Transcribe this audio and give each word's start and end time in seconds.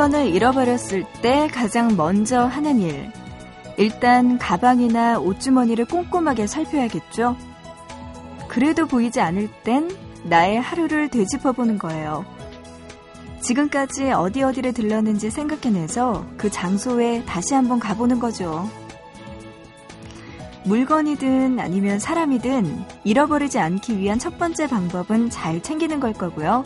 물건을 0.00 0.28
잃어버렸을 0.28 1.04
때 1.20 1.46
가장 1.48 1.94
먼저 1.94 2.46
하는 2.46 2.80
일. 2.80 3.12
일단 3.76 4.38
가방이나 4.38 5.18
옷주머니를 5.18 5.84
꼼꼼하게 5.84 6.46
살펴야겠죠. 6.46 7.36
그래도 8.48 8.86
보이지 8.86 9.20
않을 9.20 9.50
땐 9.62 9.94
나의 10.24 10.58
하루를 10.58 11.10
되짚어 11.10 11.52
보는 11.52 11.76
거예요. 11.76 12.24
지금까지 13.42 14.12
어디 14.12 14.42
어디를 14.42 14.72
들렀는지 14.72 15.30
생각해내서 15.30 16.24
그 16.38 16.48
장소에 16.48 17.22
다시 17.26 17.52
한번 17.52 17.78
가보는 17.78 18.20
거죠. 18.20 18.70
물건이든 20.64 21.60
아니면 21.60 21.98
사람이든 21.98 22.86
잃어버리지 23.04 23.58
않기 23.58 23.98
위한 23.98 24.18
첫 24.18 24.38
번째 24.38 24.66
방법은 24.66 25.28
잘 25.28 25.62
챙기는 25.62 26.00
걸 26.00 26.14
거고요. 26.14 26.64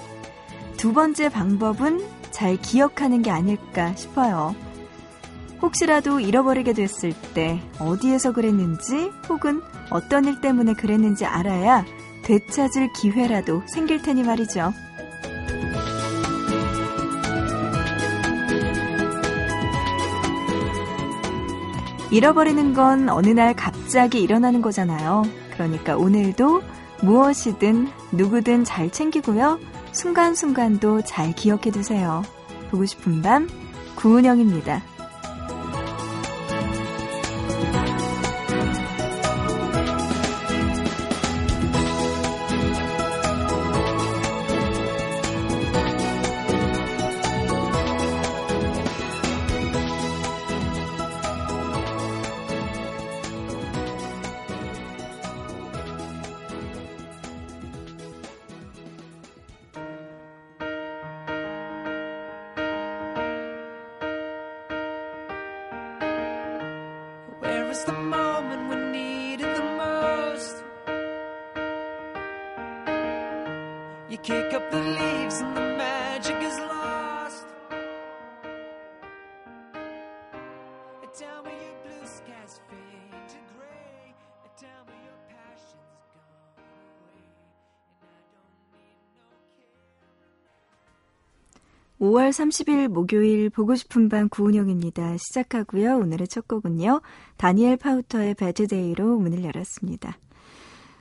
두 0.77 0.93
번째 0.93 1.31
방법은 1.31 2.14
잘 2.35 2.57
기억하는 2.57 3.23
게 3.23 3.31
아닐까 3.31 3.95
싶어요. 3.95 4.57
혹시라도 5.63 6.19
잃어버리게 6.19 6.73
됐을 6.73 7.13
때 7.33 7.63
어디에서 7.79 8.33
그랬는지 8.33 9.13
혹은 9.29 9.63
어떤 9.89 10.25
일 10.25 10.41
때문에 10.41 10.75
그랬는지 10.75 11.25
알아야 11.25 11.85
되찾을 12.25 12.93
기회라도 12.93 13.63
생길 13.67 14.03
테니 14.03 14.25
말이죠. 14.25 14.73
잃어버리는 22.11 22.75
건 22.75 23.09
어느 23.09 23.29
날 23.29 23.55
갑자기 23.55 24.21
일어나는 24.21 24.61
거잖아요. 24.61 25.23
그러니까 25.53 25.97
오늘도 25.97 26.63
무엇이든 27.01 27.89
누구든 28.11 28.65
잘 28.65 28.91
챙기고요. 28.91 29.61
순간순간도 29.95 31.03
잘 31.03 31.33
기억해 31.33 31.71
두세요. 31.71 32.23
보고 32.71 32.85
싶은 32.85 33.23
밤, 33.23 33.49
구은영입니다. 33.95 34.83
5월 92.15 92.31
30일 92.31 92.87
목요일 92.87 93.51
보고 93.51 93.75
싶은 93.75 94.09
밤 94.09 94.29
구은영입니다. 94.29 95.17
시작하고요. 95.17 95.99
오늘의 95.99 96.29
첫 96.29 96.47
곡은요. 96.47 97.01
다니엘 97.37 97.77
파우터의 97.77 98.35
배드데이로 98.35 99.19
문을 99.19 99.43
열었습니다. 99.43 100.17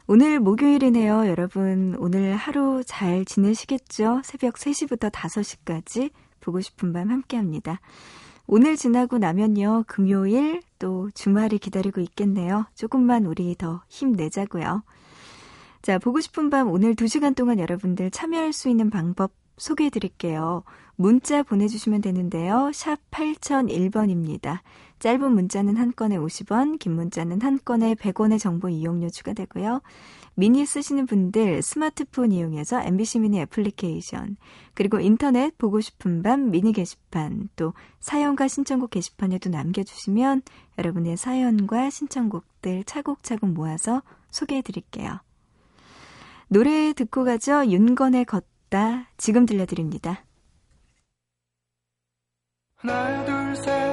오늘 0.07 0.39
목요일이네요. 0.39 1.27
여러분 1.27 1.95
오늘 1.99 2.35
하루 2.35 2.83
잘 2.85 3.25
지내시겠죠? 3.25 4.21
새벽 4.23 4.55
3시부터 4.55 5.11
5시까지 5.11 6.09
보고 6.39 6.61
싶은 6.61 6.93
밤 6.93 7.11
함께 7.11 7.37
합니다. 7.37 7.79
오늘 8.47 8.75
지나고 8.75 9.19
나면요. 9.19 9.83
금요일 9.85 10.61
또 10.79 11.11
주말이 11.13 11.59
기다리고 11.59 12.01
있겠네요. 12.01 12.65
조금만 12.73 13.27
우리 13.27 13.55
더 13.55 13.83
힘내자고요. 13.87 14.83
자, 15.83 15.99
보고 15.99 16.19
싶은 16.21 16.49
밤 16.49 16.71
오늘 16.71 16.95
2시간 16.95 17.35
동안 17.35 17.59
여러분들 17.59 18.09
참여할 18.09 18.51
수 18.51 18.67
있는 18.67 18.89
방법 18.89 19.42
소개해 19.57 19.89
드릴게요. 19.89 20.63
문자 20.95 21.43
보내주시면 21.43 22.01
되는데요. 22.01 22.71
샵 22.73 22.99
8001번입니다. 23.11 24.59
짧은 24.99 25.31
문자는 25.33 25.75
한 25.75 25.91
건에 25.93 26.17
50원, 26.17 26.79
긴 26.79 26.93
문자는 26.93 27.41
한 27.41 27.59
건에 27.63 27.95
100원의 27.95 28.39
정보 28.39 28.69
이용료 28.69 29.09
추가되고요. 29.09 29.81
미니 30.35 30.65
쓰시는 30.65 31.05
분들 31.05 31.61
스마트폰 31.61 32.31
이용해서 32.31 32.81
MBC 32.81 33.19
미니 33.19 33.39
애플리케이션, 33.41 34.37
그리고 34.73 34.99
인터넷 34.99 35.55
보고 35.57 35.81
싶은 35.81 36.23
밤 36.23 36.49
미니 36.49 36.73
게시판, 36.73 37.49
또 37.55 37.73
사연과 37.99 38.47
신청곡 38.47 38.91
게시판에도 38.91 39.49
남겨주시면 39.49 40.41
여러분의 40.77 41.17
사연과 41.17 41.89
신청곡들 41.89 42.85
차곡차곡 42.85 43.49
모아서 43.49 44.01
소개해 44.31 44.61
드릴게요. 44.61 45.19
노래 46.47 46.93
듣고 46.93 47.25
가죠. 47.25 47.65
윤건의 47.65 48.25
겉 48.25 48.45
있다. 48.73 49.07
지금 49.17 49.45
들려드립니다. 49.45 50.25
하나 52.75 53.23
둘 53.25 53.53
셋 53.55 53.92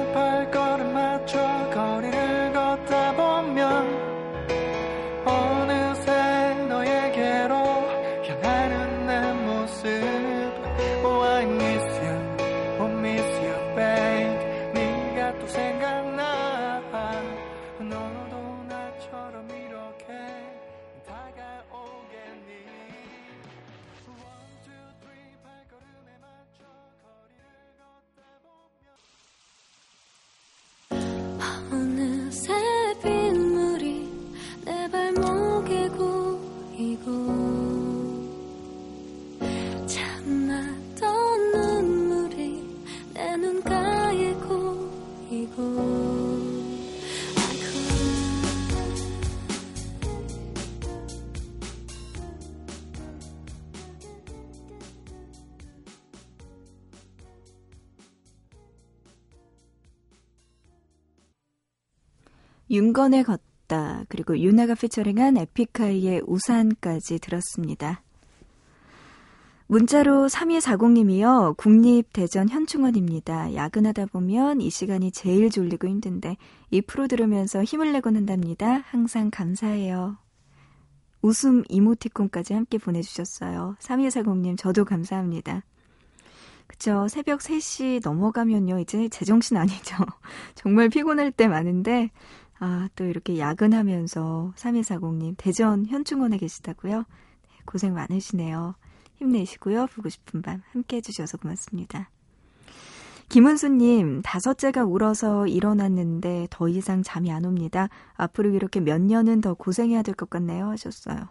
윤건의 62.81 63.25
걷다 63.25 64.05
그리고 64.09 64.39
유나가 64.39 64.73
피처링한 64.73 65.37
에픽하이의 65.37 66.23
우산까지 66.25 67.19
들었습니다. 67.19 68.01
문자로 69.67 70.25
3240님이요. 70.25 71.55
국립대전 71.57 72.49
현충원입니다. 72.49 73.53
야근하다 73.53 74.07
보면 74.07 74.61
이 74.61 74.71
시간이 74.71 75.11
제일 75.11 75.51
졸리고 75.51 75.87
힘든데 75.87 76.37
이 76.71 76.81
프로 76.81 77.07
들으면서 77.07 77.63
힘을 77.63 77.91
내곤 77.91 78.15
한답니다. 78.15 78.83
항상 78.87 79.29
감사해요. 79.29 80.17
웃음 81.21 81.63
이모티콘까지 81.69 82.55
함께 82.55 82.79
보내주셨어요. 82.79 83.75
3240님 83.79 84.57
저도 84.57 84.85
감사합니다. 84.85 85.61
그쵸. 86.71 87.07
새벽 87.09 87.41
3시 87.41 87.99
넘어가면요. 88.01 88.79
이제 88.79 89.09
제정신 89.09 89.57
아니죠. 89.57 89.97
정말 90.55 90.87
피곤할 90.87 91.31
때 91.31 91.49
많은데 91.49 92.11
아, 92.61 92.87
또 92.95 93.05
이렇게 93.05 93.39
야근하면서 93.39 94.53
3240님 94.55 95.33
대전 95.37 95.85
현충원에 95.87 96.37
계시다고요? 96.37 96.99
네, 96.99 97.05
고생 97.65 97.93
많으시네요. 97.95 98.75
힘내시고요. 99.15 99.87
보고 99.87 100.09
싶은 100.09 100.41
밤 100.43 100.61
함께 100.71 100.97
해주셔서 100.97 101.37
고맙습니다. 101.39 102.11
김은수님, 103.29 104.21
다섯째가 104.23 104.83
울어서 104.85 105.47
일어났는데 105.47 106.47
더 106.51 106.67
이상 106.67 107.01
잠이 107.01 107.31
안 107.31 107.45
옵니다. 107.45 107.87
앞으로 108.13 108.49
이렇게 108.51 108.79
몇 108.79 109.01
년은 109.01 109.41
더 109.41 109.53
고생해야 109.55 110.03
될 110.03 110.13
것 110.15 110.29
같네요. 110.29 110.67
하셨어요. 110.69 111.29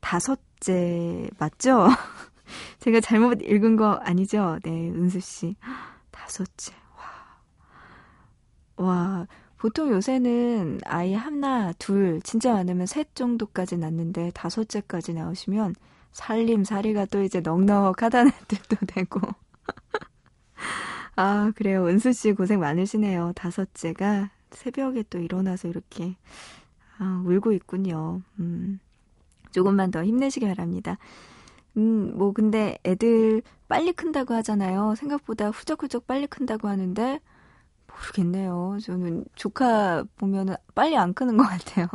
다섯째, 0.00 1.28
맞죠? 1.38 1.88
제가 2.80 3.00
잘못 3.00 3.40
읽은 3.42 3.76
거 3.76 3.92
아니죠? 3.94 4.58
네, 4.62 4.90
은수 4.90 5.20
씨. 5.20 5.56
다섯째. 6.10 6.74
와. 8.76 8.86
와. 8.86 9.26
보통 9.66 9.90
요새는 9.90 10.78
아이 10.84 11.12
하나, 11.12 11.72
둘, 11.72 12.20
진짜 12.22 12.52
많으면 12.52 12.86
셋 12.86 13.16
정도까지 13.16 13.78
낳는데 13.78 14.30
다섯째까지 14.32 15.12
나오시면 15.12 15.74
살림살이가 16.12 17.06
또 17.06 17.20
이제 17.24 17.40
넉넉하다는 17.40 18.30
뜻도 18.46 18.86
되고. 18.86 19.20
아, 21.16 21.50
그래요. 21.56 21.84
은수 21.88 22.12
씨 22.12 22.32
고생 22.32 22.60
많으시네요. 22.60 23.32
다섯째가 23.34 24.30
새벽에 24.52 25.02
또 25.10 25.18
일어나서 25.18 25.66
이렇게 25.66 26.14
아, 26.98 27.24
울고 27.26 27.50
있군요. 27.50 28.22
음. 28.38 28.78
조금만 29.50 29.90
더 29.90 30.04
힘내시기 30.04 30.46
바랍니다. 30.46 30.96
음, 31.76 32.16
뭐 32.16 32.30
근데 32.30 32.78
애들 32.86 33.42
빨리 33.66 33.92
큰다고 33.92 34.32
하잖아요. 34.34 34.94
생각보다 34.94 35.50
후적후적 35.50 36.06
빨리 36.06 36.28
큰다고 36.28 36.68
하는데 36.68 37.18
모르겠네요. 37.88 38.78
저는 38.82 39.24
조카 39.34 40.04
보면은 40.16 40.56
빨리 40.74 40.96
안 40.96 41.14
크는 41.14 41.36
것 41.36 41.44
같아요. 41.44 41.86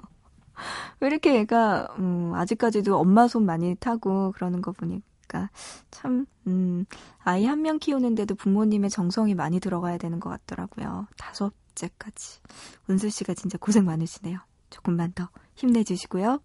왜 0.99 1.07
이렇게 1.07 1.39
애가 1.39 1.95
음, 1.99 2.33
아직까지도 2.35 2.97
엄마 2.97 3.27
손 3.27 3.45
많이 3.45 3.75
타고 3.75 4.31
그러는 4.33 4.61
거 4.61 4.71
보니까 4.71 5.49
참 5.91 6.25
음, 6.47 6.85
아이 7.19 7.45
한 7.45 7.61
명 7.61 7.79
키우는데도 7.79 8.35
부모님의 8.35 8.89
정성이 8.89 9.33
많이 9.35 9.59
들어가야 9.59 9.97
되는 9.97 10.19
것 10.19 10.29
같더라고요. 10.29 11.07
다섯째까지 11.17 12.41
은수 12.89 13.09
씨가 13.09 13.33
진짜 13.33 13.57
고생 13.57 13.85
많으시네요. 13.85 14.39
조금만 14.69 15.11
더 15.13 15.29
힘내주시고요. 15.55 16.39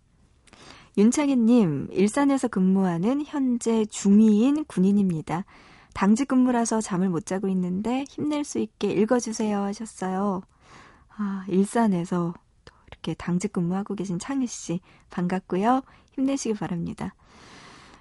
윤창희님, 0.99 1.89
일산에서 1.93 2.49
근무하는 2.49 3.23
현재 3.27 3.83
중2인 3.85 4.67
군인입니다. 4.67 5.45
당직 5.97 6.29
근무라서 6.29 6.83
잠을 6.83 7.09
못 7.09 7.25
자고 7.25 7.49
있는데 7.49 8.05
힘낼 8.11 8.45
수 8.45 8.59
있게 8.59 8.93
읽어주세요 8.93 9.63
하셨어요. 9.63 10.43
아, 11.17 11.47
일산에서 11.49 12.35
또 12.67 12.75
이렇게 12.89 13.15
당직 13.15 13.55
근무하고 13.55 13.95
계신 13.95 14.19
창희 14.19 14.47
씨 14.47 14.81
반갑고요. 15.09 15.81
힘내시기 16.13 16.53
바랍니다. 16.53 17.15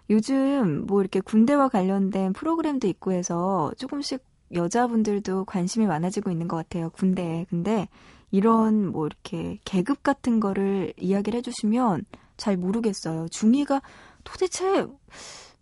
요즘 0.09 0.85
뭐 0.87 0.99
이렇게 0.99 1.21
군대와 1.21 1.69
관련된 1.69 2.33
프로그램도 2.33 2.85
있고 2.87 3.13
해서 3.13 3.71
조금씩 3.77 4.21
여자분들도 4.53 5.45
관심이 5.45 5.87
많아지고 5.87 6.31
있는 6.31 6.49
것 6.49 6.57
같아요. 6.57 6.89
군대에. 6.89 7.45
근데 7.49 7.87
이런 8.29 8.91
뭐 8.91 9.05
이렇게 9.05 9.57
계급 9.63 10.03
같은 10.03 10.41
거를 10.41 10.91
이야기를 10.97 11.37
해주시면 11.37 12.03
잘 12.35 12.57
모르겠어요. 12.57 13.29
중이가 13.29 13.81
도대체 14.25 14.85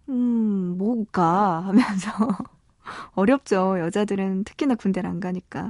음, 0.09 0.75
뭐가 0.77 1.61
하면서 1.65 2.11
어렵죠. 3.15 3.79
여자들은 3.79 4.43
특히나 4.43 4.75
군대를 4.75 5.09
안 5.09 5.19
가니까. 5.19 5.69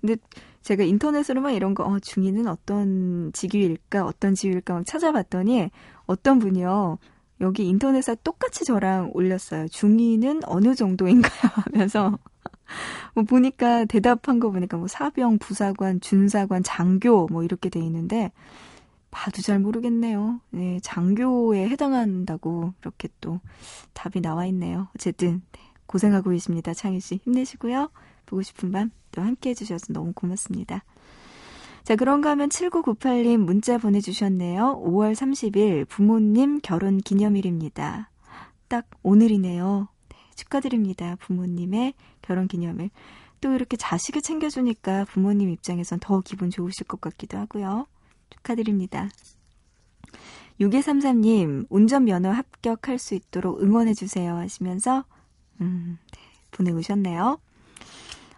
근데 0.00 0.16
제가 0.62 0.84
인터넷으로만 0.84 1.54
이런 1.54 1.74
거, 1.74 1.84
어, 1.84 1.98
중위는 2.00 2.46
어떤 2.48 3.32
직위일까, 3.34 4.04
어떤 4.06 4.34
지위일까 4.34 4.74
막 4.74 4.86
찾아봤더니 4.86 5.70
어떤 6.06 6.38
분이요. 6.38 6.98
여기 7.42 7.68
인터넷에 7.68 8.16
똑같이 8.24 8.64
저랑 8.64 9.10
올렸어요. 9.14 9.68
중위는 9.68 10.42
어느 10.46 10.74
정도인가요? 10.74 11.32
하면서. 11.72 12.18
뭐 13.14 13.24
보니까 13.24 13.84
대답한 13.84 14.40
거 14.40 14.50
보니까 14.50 14.76
뭐 14.76 14.88
사병, 14.88 15.38
부사관, 15.38 16.00
준사관, 16.00 16.62
장교 16.62 17.26
뭐 17.30 17.42
이렇게 17.44 17.68
돼 17.68 17.80
있는데 17.80 18.32
봐도 19.14 19.42
잘 19.42 19.58
모르겠네요. 19.60 20.40
네, 20.50 20.80
장교에 20.80 21.68
해당한다고 21.68 22.74
이렇게 22.82 23.08
또 23.20 23.40
답이 23.92 24.20
나와 24.20 24.46
있네요. 24.46 24.88
어쨌든 24.94 25.42
네, 25.52 25.60
고생하고 25.86 26.30
계십니다. 26.30 26.74
창희 26.74 27.00
씨 27.00 27.20
힘내시고요. 27.24 27.90
보고 28.26 28.42
싶은 28.42 28.72
밤 28.72 28.90
또 29.14 29.22
함께 29.22 29.50
해주셔서 29.50 29.92
너무 29.92 30.12
고맙습니다. 30.12 30.84
자, 31.84 31.96
그런가 31.96 32.30
하면 32.30 32.48
7998님 32.48 33.36
문자 33.36 33.78
보내주셨네요. 33.78 34.82
5월 34.84 35.14
30일 35.14 35.86
부모님 35.88 36.60
결혼 36.60 36.98
기념일입니다. 36.98 38.10
딱 38.68 38.86
오늘이네요. 39.02 39.88
네, 40.08 40.16
축하드립니다. 40.34 41.16
부모님의 41.20 41.94
결혼 42.22 42.48
기념일. 42.48 42.90
또 43.40 43.52
이렇게 43.52 43.76
자식을 43.76 44.22
챙겨주니까 44.22 45.04
부모님 45.04 45.50
입장에선 45.50 46.00
더 46.00 46.20
기분 46.20 46.50
좋으실 46.50 46.86
것 46.86 47.00
같기도 47.00 47.38
하고요. 47.38 47.86
축하드립니다. 48.36 49.08
6233님, 50.60 51.66
운전면허 51.68 52.30
합격할 52.30 52.98
수 52.98 53.14
있도록 53.14 53.60
응원해주세요 53.62 54.36
하시면서, 54.36 55.04
음, 55.60 55.98
네, 56.12 56.20
보내오셨네요. 56.52 57.40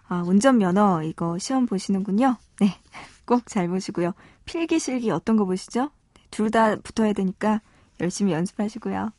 아, 0.09 0.23
운전면허, 0.23 1.03
이거 1.03 1.39
시험 1.39 1.67
보시는군요. 1.67 2.37
네, 2.61 2.75
꼭 3.27 3.45
잘 3.47 3.69
보시고요. 3.69 4.13
필기, 4.47 4.79
실기 4.79 5.11
어떤 5.11 5.37
거 5.37 5.45
보시죠? 5.45 5.91
네, 6.15 6.23
둘다 6.31 6.77
붙어야 6.77 7.13
되니까 7.13 7.61
열심히 8.01 8.33
연습하시고요. 8.33 9.11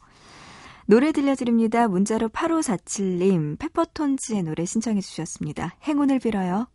노래 0.87 1.11
들려드립니다. 1.11 1.87
문자로 1.89 2.29
8547님, 2.29 3.59
페퍼톤즈의 3.59 4.43
노래 4.43 4.65
신청해 4.65 5.01
주셨습니다. 5.01 5.75
행운을 5.83 6.19
빌어요. 6.19 6.67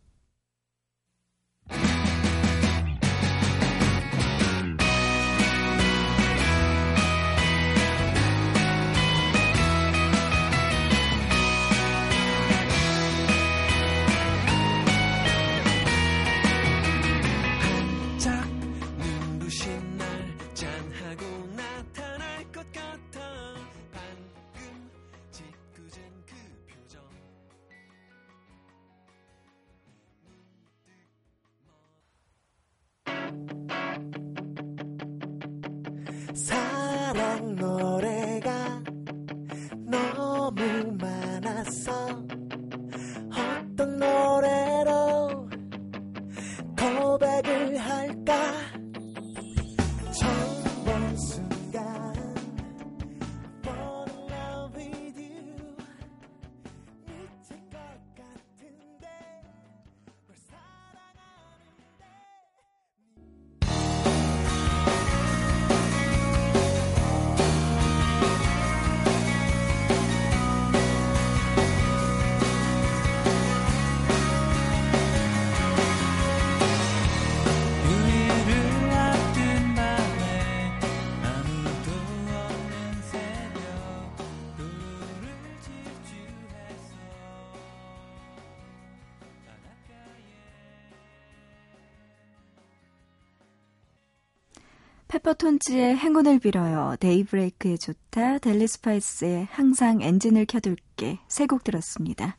페퍼톤즈의 95.23 95.97
행운을 95.97 96.41
빌어요. 96.41 96.97
데이브레이크의 97.01 97.79
좋다. 97.79 98.39
델리 98.39 98.67
스파이스의 98.67 99.47
항상 99.51 100.03
엔진을 100.03 100.47
켜둘게. 100.47 101.21
세 101.29 101.47
곡 101.47 101.63
들었습니다. 101.65 102.37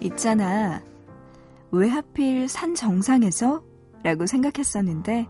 있잖아. 0.00 0.82
왜 1.70 1.88
하필 1.88 2.48
산 2.48 2.74
정상에서 2.74 3.62
라고 4.02 4.26
생각했었는데, 4.26 5.28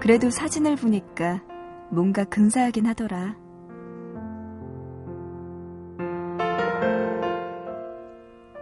그래도 0.00 0.30
사진을 0.30 0.76
보니까 0.76 1.42
뭔가 1.90 2.24
근사하긴 2.24 2.86
하더라. 2.86 3.36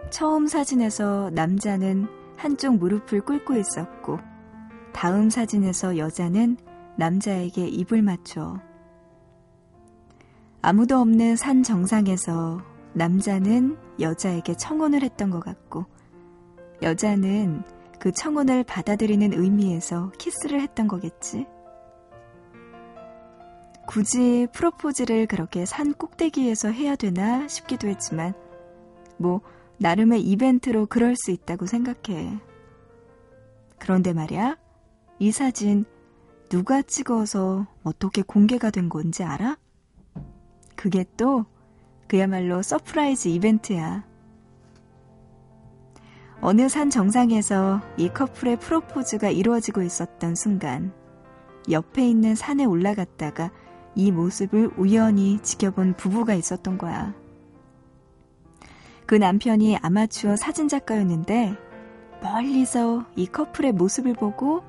처음 0.09 0.47
사진에서 0.47 1.29
남자는 1.33 2.07
한쪽 2.35 2.77
무릎을 2.77 3.21
꿇고 3.21 3.55
있었고, 3.55 4.19
다음 4.91 5.29
사진에서 5.29 5.97
여자는 5.97 6.57
남자에게 6.97 7.67
입을 7.67 8.01
맞춰. 8.01 8.59
아무도 10.61 10.97
없는 10.97 11.37
산 11.37 11.63
정상에서 11.63 12.61
남자는 12.93 13.77
여자에게 13.99 14.55
청혼을 14.55 15.03
했던 15.03 15.29
것 15.29 15.39
같고, 15.39 15.85
여자는 16.81 17.63
그 17.99 18.11
청혼을 18.11 18.63
받아들이는 18.63 19.33
의미에서 19.33 20.11
키스를 20.17 20.61
했던 20.61 20.87
거겠지. 20.87 21.45
굳이 23.85 24.47
프로포즈를 24.53 25.25
그렇게 25.25 25.65
산 25.65 25.93
꼭대기에서 25.93 26.71
해야 26.71 26.95
되나 26.95 27.47
싶기도 27.47 27.87
했지만, 27.87 28.33
뭐, 29.17 29.41
나름의 29.77 30.21
이벤트로 30.21 30.85
그럴 30.85 31.15
수 31.15 31.31
있다고 31.31 31.65
생각해. 31.65 32.39
그런데 33.79 34.13
말이야, 34.13 34.57
이 35.19 35.31
사진 35.31 35.85
누가 36.49 36.81
찍어서 36.81 37.67
어떻게 37.83 38.21
공개가 38.21 38.69
된 38.69 38.89
건지 38.89 39.23
알아? 39.23 39.57
그게 40.75 41.05
또 41.17 41.45
그야말로 42.07 42.61
surprise 42.61 43.27
이벤트야. 43.27 44.08
어느 46.41 46.69
산 46.69 46.89
정상에서 46.89 47.81
이 47.97 48.07
커플의 48.09 48.57
프로포즈가 48.57 49.29
이루어지고 49.29 49.81
있었던 49.81 50.35
순간, 50.35 50.93
옆에 51.69 52.07
있는 52.07 52.33
산에 52.35 52.63
올라갔다가 52.63 53.51
이 53.93 54.11
모습을 54.11 54.71
우연히 54.77 55.39
지켜본 55.41 55.95
부부가 55.97 56.33
있었던 56.35 56.77
거야. 56.77 57.13
그 59.05 59.15
남편이 59.15 59.77
아마추어 59.81 60.37
사진작가였는데, 60.37 61.57
멀리서 62.21 63.05
이 63.17 63.27
커플의 63.27 63.73
모습을 63.73 64.13
보고 64.13 64.63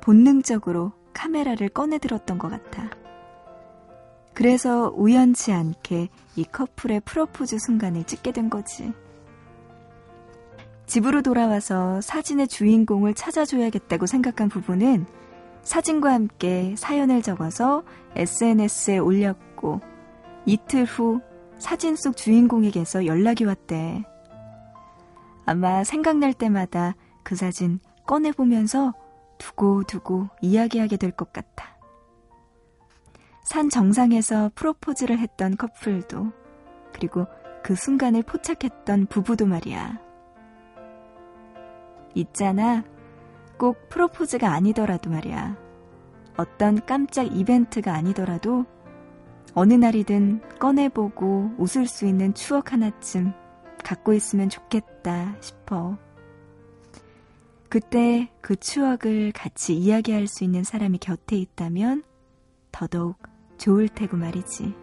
본능적으로 0.00 0.92
카메라를 1.12 1.68
꺼내들었던 1.68 2.38
것 2.38 2.48
같아. 2.48 2.90
그래서 4.34 4.92
우연치 4.96 5.52
않게 5.52 6.08
이 6.36 6.44
커플의 6.44 7.00
프로포즈 7.04 7.58
순간을 7.58 8.04
찍게 8.04 8.32
된 8.32 8.50
거지. 8.50 8.92
집으로 10.86 11.22
돌아와서 11.22 12.00
사진의 12.00 12.48
주인공을 12.48 13.14
찾아줘야겠다고 13.14 14.06
생각한 14.06 14.48
부부는 14.48 15.06
사진과 15.62 16.12
함께 16.12 16.74
사연을 16.76 17.22
적어서 17.22 17.84
SNS에 18.16 18.98
올렸고 18.98 19.80
이틀 20.44 20.84
후 20.84 21.20
사진 21.58 21.94
속 21.96 22.16
주인공에게서 22.16 23.06
연락이 23.06 23.44
왔대. 23.44 24.04
아마 25.46 25.84
생각날 25.84 26.34
때마다 26.34 26.94
그 27.22 27.36
사진 27.36 27.78
꺼내보면서 28.06 28.92
두고두고 29.38 30.28
이야기하게 30.40 30.96
될 30.96 31.12
것 31.12 31.32
같아. 31.32 31.76
산 33.44 33.68
정상에서 33.70 34.50
프로포즈를 34.54 35.18
했던 35.18 35.56
커플도, 35.56 36.32
그리고 36.92 37.26
그 37.62 37.74
순간을 37.74 38.22
포착했던 38.22 39.06
부부도 39.06 39.46
말이야. 39.46 40.11
있잖아. 42.14 42.84
꼭 43.58 43.88
프로포즈가 43.88 44.52
아니더라도 44.52 45.10
말이야. 45.10 45.56
어떤 46.36 46.84
깜짝 46.86 47.24
이벤트가 47.24 47.94
아니더라도 47.94 48.64
어느 49.54 49.74
날이든 49.74 50.58
꺼내보고 50.58 51.52
웃을 51.58 51.86
수 51.86 52.06
있는 52.06 52.34
추억 52.34 52.72
하나쯤 52.72 53.32
갖고 53.84 54.14
있으면 54.14 54.48
좋겠다 54.48 55.36
싶어. 55.40 55.98
그때 57.68 58.30
그 58.40 58.56
추억을 58.56 59.32
같이 59.32 59.74
이야기할 59.74 60.26
수 60.26 60.44
있는 60.44 60.62
사람이 60.62 60.98
곁에 60.98 61.36
있다면 61.36 62.02
더더욱 62.70 63.16
좋을 63.58 63.88
테고 63.88 64.16
말이지. 64.16 64.81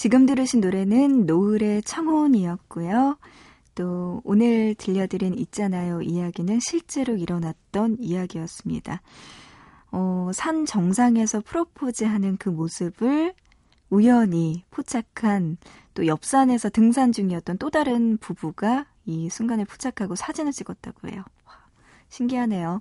지금 0.00 0.24
들으신 0.24 0.62
노래는 0.62 1.26
노을의 1.26 1.82
청혼이었고요. 1.82 3.18
또 3.74 4.22
오늘 4.24 4.74
들려드린 4.74 5.34
있잖아요 5.34 6.00
이야기는 6.00 6.58
실제로 6.58 7.16
일어났던 7.16 7.98
이야기였습니다. 8.00 9.02
어, 9.92 10.30
산 10.32 10.64
정상에서 10.64 11.42
프로포즈하는 11.42 12.38
그 12.38 12.48
모습을 12.48 13.34
우연히 13.90 14.64
포착한 14.70 15.58
또 15.92 16.06
옆산에서 16.06 16.70
등산 16.70 17.12
중이었던 17.12 17.58
또 17.58 17.68
다른 17.68 18.16
부부가 18.16 18.86
이 19.04 19.28
순간을 19.28 19.66
포착하고 19.66 20.14
사진을 20.14 20.52
찍었다고 20.52 21.08
해요. 21.08 21.22
신기하네요. 22.08 22.80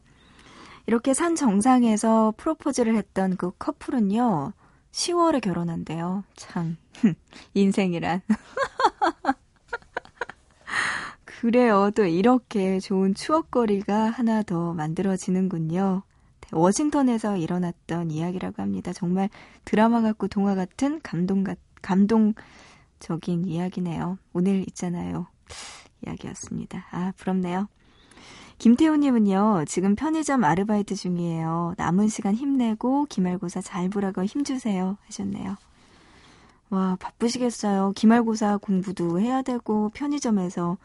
이렇게 0.87 1.13
산 1.13 1.35
정상에서 1.35 2.33
프로포즈를 2.37 2.95
했던 2.95 3.35
그 3.35 3.51
커플은요, 3.59 4.53
10월에 4.91 5.41
결혼한대요. 5.41 6.23
참, 6.35 6.77
인생이란. 7.53 8.21
그래요. 11.25 11.91
또 11.95 12.05
이렇게 12.05 12.79
좋은 12.79 13.13
추억거리가 13.13 14.09
하나 14.09 14.43
더 14.43 14.73
만들어지는군요. 14.73 16.03
워싱턴에서 16.51 17.37
일어났던 17.37 18.11
이야기라고 18.11 18.61
합니다. 18.61 18.91
정말 18.91 19.29
드라마 19.65 20.01
같고 20.01 20.27
동화 20.27 20.55
같은 20.55 20.99
감동 21.01 21.43
같, 21.43 21.57
감동적인 21.81 23.45
이야기네요. 23.45 24.17
오늘 24.33 24.65
있잖아요. 24.67 25.27
이야기였습니다. 26.05 26.87
아, 26.91 27.13
부럽네요. 27.15 27.67
김태호님은요, 28.59 29.63
지금 29.67 29.95
편의점 29.95 30.43
아르바이트 30.43 30.93
중이에요. 30.95 31.75
남은 31.77 32.09
시간 32.09 32.35
힘내고 32.35 33.05
기말고사 33.05 33.61
잘 33.61 33.87
보라고 33.89 34.25
힘주세요. 34.25 34.97
하셨네요. 35.05 35.55
와, 36.69 36.97
바쁘시겠어요. 36.99 37.93
기말고사 37.95 38.57
공부도 38.57 39.21
해야 39.21 39.41
되고, 39.41 39.89
편의점에서 39.93 40.77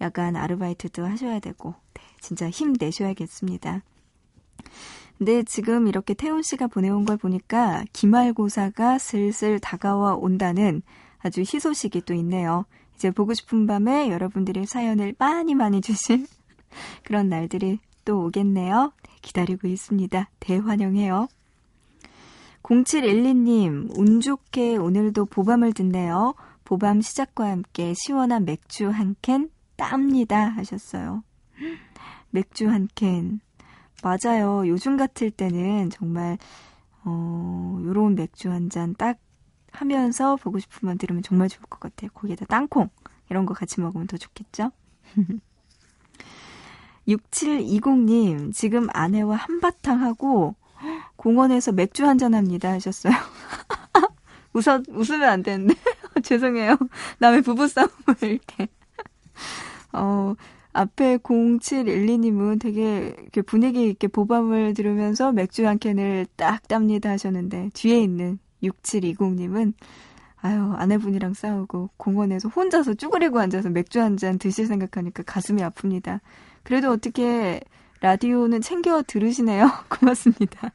약간 0.00 0.34
아르바이트도 0.34 1.06
하셔야 1.06 1.38
되고, 1.38 1.74
네, 1.94 2.02
진짜 2.20 2.50
힘내셔야겠습니다. 2.50 3.82
근데 5.16 5.44
지금 5.44 5.86
이렇게 5.86 6.14
태훈 6.14 6.42
씨가 6.42 6.66
보내온 6.66 7.04
걸 7.04 7.16
보니까 7.16 7.84
기말고사가 7.92 8.98
슬슬 8.98 9.60
다가와 9.60 10.16
온다는 10.16 10.82
아주 11.18 11.42
희소식이 11.42 12.02
또 12.06 12.14
있네요. 12.14 12.64
이제 12.96 13.12
보고 13.12 13.34
싶은 13.34 13.68
밤에 13.68 14.10
여러분들의 14.10 14.66
사연을 14.66 15.14
많이 15.18 15.54
많이 15.54 15.80
주실 15.80 16.26
그런 17.04 17.28
날들이 17.28 17.78
또 18.04 18.24
오겠네요. 18.26 18.92
네, 19.04 19.12
기다리고 19.22 19.68
있습니다. 19.68 20.30
대환영해요. 20.40 21.28
0712님, 22.62 23.98
운 23.98 24.20
좋게 24.20 24.76
오늘도 24.76 25.26
보밤을 25.26 25.72
듣네요. 25.72 26.34
보밤 26.64 27.00
시작과 27.00 27.48
함께 27.50 27.94
시원한 27.94 28.44
맥주 28.44 28.88
한 28.88 29.16
캔 29.22 29.50
땁니다 29.76 30.48
하셨어요. 30.50 31.24
맥주 32.30 32.68
한 32.68 32.86
캔. 32.94 33.40
맞아요. 34.02 34.66
요즘 34.68 34.96
같을 34.96 35.30
때는 35.30 35.90
정말 35.90 36.38
어, 37.04 37.78
요런 37.82 38.14
맥주 38.14 38.50
한 38.50 38.68
잔 38.68 38.94
딱 38.94 39.18
하면서 39.72 40.36
보고 40.36 40.58
싶으면 40.58 40.98
들으면 40.98 41.22
정말 41.22 41.48
좋을 41.48 41.62
것 41.62 41.80
같아요. 41.80 42.10
거기에다 42.12 42.44
땅콩 42.46 42.88
이런 43.30 43.46
거 43.46 43.54
같이 43.54 43.80
먹으면 43.80 44.06
더 44.06 44.16
좋겠죠? 44.16 44.70
6720님, 47.10 48.52
지금 48.54 48.88
아내와 48.92 49.36
한바탕 49.36 50.02
하고 50.02 50.54
공원에서 51.16 51.72
맥주 51.72 52.06
한잔 52.06 52.34
합니다 52.34 52.70
하셨어요. 52.70 53.12
웃어, 54.54 54.82
웃으면 54.88 55.28
안 55.28 55.42
되는데. 55.42 55.74
죄송해요. 56.22 56.76
남의 57.18 57.42
부부싸움을 57.42 57.90
이렇게. 58.22 58.68
어, 59.92 60.34
앞에 60.72 61.18
0712님은 61.18 62.60
되게 62.60 63.14
분위기 63.46 63.88
있게 63.88 64.08
보밤을 64.08 64.74
들으면서 64.74 65.32
맥주 65.32 65.66
한 65.66 65.78
캔을 65.78 66.26
딱 66.36 66.66
땁니다 66.68 67.10
하셨는데, 67.10 67.70
뒤에 67.74 68.00
있는 68.02 68.38
6720님은 68.62 69.74
아유, 70.42 70.72
아내분이랑 70.76 71.34
싸우고 71.34 71.90
공원에서 71.98 72.48
혼자서 72.48 72.94
쭈그리고 72.94 73.38
앉아서 73.40 73.68
맥주 73.70 74.00
한 74.00 74.16
잔 74.16 74.38
드실 74.38 74.66
생각하니까 74.66 75.22
가슴이 75.24 75.62
아픕니다. 75.62 76.20
그래도 76.62 76.90
어떻게 76.90 77.60
라디오는 78.00 78.60
챙겨 78.60 79.02
들으시네요. 79.02 79.70
고맙습니다. 79.88 80.72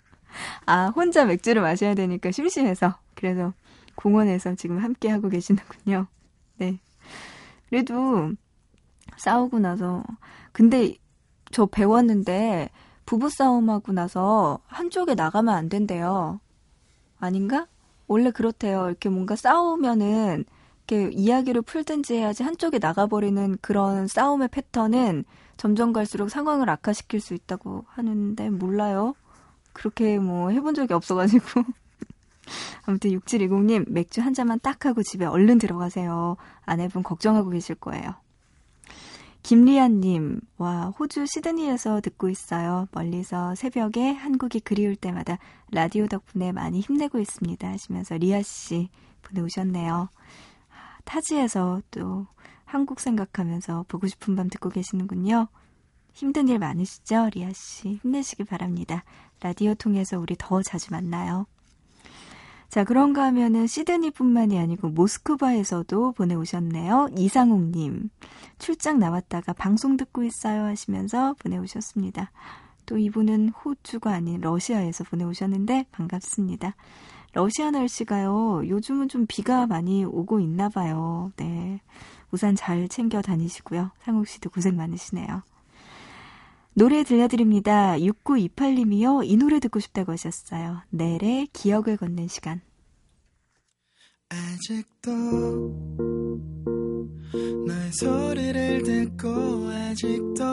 아, 0.65 0.87
혼자 0.87 1.25
맥주를 1.25 1.61
마셔야 1.61 1.95
되니까 1.95 2.31
심심해서. 2.31 2.95
그래서 3.15 3.53
공원에서 3.95 4.55
지금 4.55 4.79
함께 4.79 5.09
하고 5.09 5.29
계시는군요. 5.29 6.07
네. 6.57 6.79
그래도 7.69 8.31
싸우고 9.17 9.59
나서 9.59 10.03
근데 10.51 10.95
저 11.51 11.65
배웠는데 11.65 12.69
부부싸움하고 13.05 13.93
나서 13.93 14.59
한쪽에 14.67 15.15
나가면 15.15 15.53
안 15.53 15.69
된대요. 15.69 16.39
아닌가? 17.19 17.67
원래 18.07 18.31
그렇대요. 18.31 18.87
이렇게 18.87 19.09
뭔가 19.09 19.35
싸우면은 19.35 20.45
이렇게 20.87 21.11
이야기를 21.11 21.63
풀든지 21.63 22.15
해야지 22.15 22.43
한쪽에 22.43 22.77
나가버리는 22.79 23.57
그런 23.61 24.07
싸움의 24.07 24.50
패턴은 24.50 25.25
점점 25.57 25.94
갈수록 25.94 26.29
상황을 26.29 26.70
악화시킬 26.70 27.20
수 27.22 27.33
있다고 27.33 27.85
하는데 27.87 28.50
몰라요. 28.50 29.15
그렇게 29.74 30.20
뭐 30.20 30.50
해본 30.50 30.74
적이 30.75 30.94
없어가지고. 30.94 31.46
아무튼 32.85 33.11
6720님 33.11 33.89
맥주 33.89 34.22
한 34.22 34.33
잔만 34.33 34.59
딱 34.59 34.85
하고 34.85 35.01
집에 35.03 35.25
얼른 35.25 35.57
들어가세요. 35.57 36.37
아내분 36.65 37.03
걱정하고 37.03 37.50
계실 37.50 37.75
거예요. 37.75 38.15
김리안님, 39.46 40.41
와, 40.57 40.91
호주 40.98 41.27
시드니에서 41.27 42.01
듣고 42.01 42.29
있어요. 42.29 42.87
멀리서 42.91 43.53
새벽에 43.53 44.11
한국이 44.11 44.59
그리울 44.59 44.96
때마다 44.96 45.37
라디오 45.72 46.07
덕분에 46.07 46.51
많이 46.51 46.79
힘내고 46.79 47.20
있습니다. 47.20 47.68
하시면서 47.68 48.18
리아씨 48.18 48.89
보내오셨네요. 49.22 50.09
타지에서 51.03 51.81
또 51.91 52.25
한국 52.75 53.00
생각하면서 53.00 53.85
보고 53.88 54.05
싶은 54.05 54.35
밤 54.35 54.50
듣고 54.50 54.68
계시는군요. 54.68 55.48
힘든 56.11 56.50
일 56.50 56.59
많으시죠? 56.59 57.29
리아 57.33 57.50
씨. 57.53 58.00
힘내시길 58.03 58.46
바랍니다. 58.46 59.05
라디오 59.40 59.75
통해서 59.75 60.20
우리 60.20 60.35
더 60.38 60.61
자주 60.61 60.92
만나요. 60.92 61.46
자, 62.68 62.83
그런가 62.83 63.24
하면은 63.27 63.66
시드니뿐만이 63.66 64.59
아니고 64.59 64.90
모스크바에서도 64.90 66.11
보내오셨네요. 66.11 67.11
이상욱님. 67.18 68.09
출장 68.59 69.00
나왔다가 69.00 69.53
방송 69.53 69.96
듣고 69.96 70.24
있어요 70.24 70.66
하시면서 70.66 71.33
보내오셨습니다. 71.40 72.31
또 72.85 72.98
이분은 72.98 73.50
호주가 73.50 74.14
아닌 74.14 74.42
러시아에서 74.42 75.05
보내오셨는데 75.05 75.85
반갑습니다. 75.94 76.75
러시아 77.31 77.72
날씨가요, 77.72 78.68
요즘은 78.68 79.07
좀 79.07 79.25
비가 79.27 79.66
많이 79.66 80.03
오고 80.03 80.42
있나 80.42 80.68
봐요. 80.68 81.31
네. 81.38 81.79
우산 82.35 82.55
잘 82.55 82.87
챙겨 82.89 83.21
다니시고요. 83.21 83.91
상욱 84.00 84.27
씨도 84.27 84.50
고생 84.50 84.75
많으시네요. 84.75 85.43
노래 86.74 87.05
들려드립니다. 87.05 87.95
6928님이요. 87.98 89.25
이 89.25 89.37
노래 89.37 89.61
듣고 89.61 89.79
싶다고 89.79 90.11
하셨어요. 90.11 90.81
넬의 90.89 91.48
기억을 91.53 91.95
걷는 91.95 92.27
시간. 92.27 92.59
아직도 94.27 95.09
너의 97.65 97.93
소리를 97.93 98.83
듣고 98.83 99.29
아직도 99.69 100.43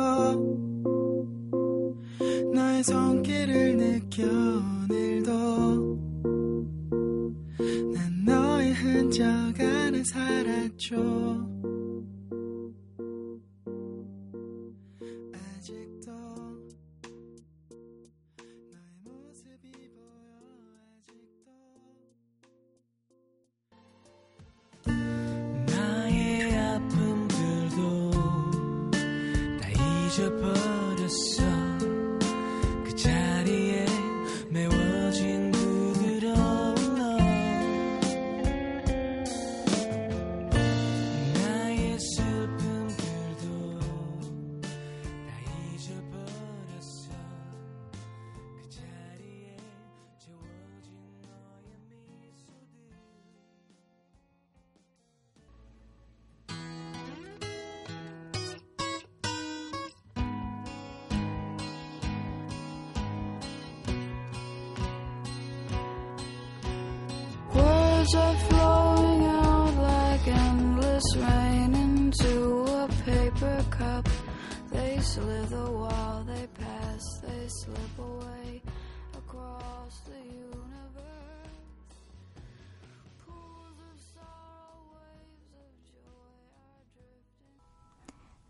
너의 2.55 2.85
손길을 2.85 3.77
느껴 3.77 4.23
오늘도 4.23 6.12
난 7.95 8.25
너의 8.25 8.73
흔적 8.73 9.25
안에 9.59 10.03
살았죠 10.05 10.93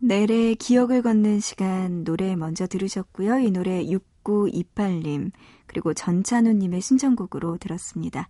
내래 0.05 0.53
기억을 0.53 1.01
걷는 1.01 1.39
시간 1.39 2.03
노래 2.03 2.35
먼저 2.35 2.67
들으셨고요. 2.67 3.39
이 3.39 3.51
노래 3.51 3.85
6928님. 3.85 5.31
그리고 5.65 5.93
전찬우님의 5.93 6.81
신청곡으로 6.81 7.57
들었습니다. 7.57 8.27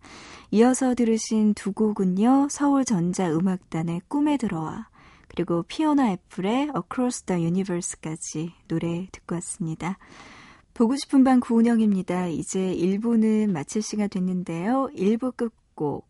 이어서 0.52 0.94
들으신 0.94 1.56
두 1.56 1.72
곡은요. 1.72 2.50
서울전자음악단의 2.52 4.02
꿈에 4.08 4.38
들어와 4.38 4.88
그리고 5.28 5.64
피오나 5.64 6.12
애플의 6.12 6.74
Across 6.78 7.24
the 7.24 7.44
Universe까지 7.44 8.52
노래 8.68 9.08
듣고 9.12 9.34
왔습니다. 9.34 9.98
보고 10.76 10.96
싶은 10.96 11.24
밤 11.24 11.40
구은영입니다. 11.40 12.28
이제 12.28 12.60
1부는 12.60 13.50
마칠 13.50 13.82
시간 13.82 14.10
됐는데요. 14.10 14.92
1부 14.96 15.36
끝곡 15.36 16.08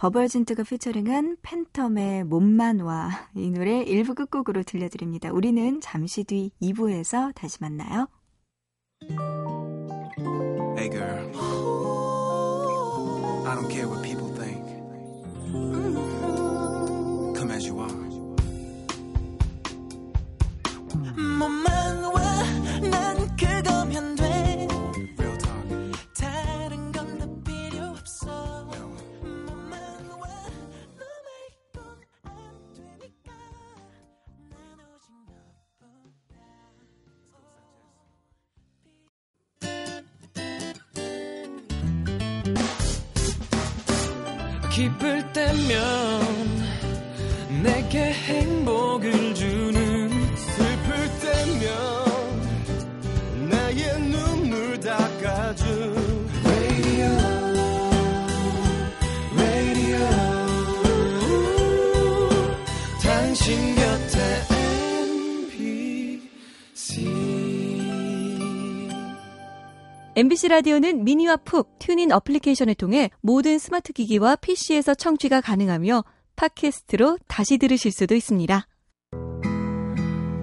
버벌진트가 0.00 0.62
피처링한 0.62 1.36
팬텀의 1.42 2.24
몸만 2.24 2.80
와 2.80 3.10
이 3.36 3.50
노래 3.50 3.84
1부 3.84 4.14
끝곡으로 4.14 4.62
들려드립니다. 4.62 5.30
우리는 5.30 5.78
잠시 5.82 6.24
뒤 6.24 6.52
2부에서 6.62 7.34
다시 7.34 7.58
만나요. 7.60 8.08
Hey 10.78 10.88
girl, 10.88 11.30
I 13.46 13.54
don't 13.54 13.68
care 13.68 13.86
what 13.86 14.02
people 14.02 14.32
think. 14.34 14.64
Come 17.36 17.50
as 17.50 17.68
you 17.68 17.78
are. 17.80 18.10
기쁠 44.80 45.30
때면 45.34 46.22
내게 47.62 47.98
행복을 47.98 49.29
MBC 70.20 70.48
라디오는 70.48 71.02
미니와 71.02 71.38
푹 71.38 71.78
TuneIn 71.78 72.12
어플리케이션을 72.12 72.74
통해 72.74 73.08
모든 73.22 73.58
스마트 73.58 73.94
기기와 73.94 74.36
PC에서 74.36 74.94
청취가 74.94 75.40
가능하며 75.40 76.04
팟캐스트로 76.36 77.16
다시 77.26 77.56
들으실 77.56 77.90
수도 77.90 78.14
있습니다. 78.14 78.66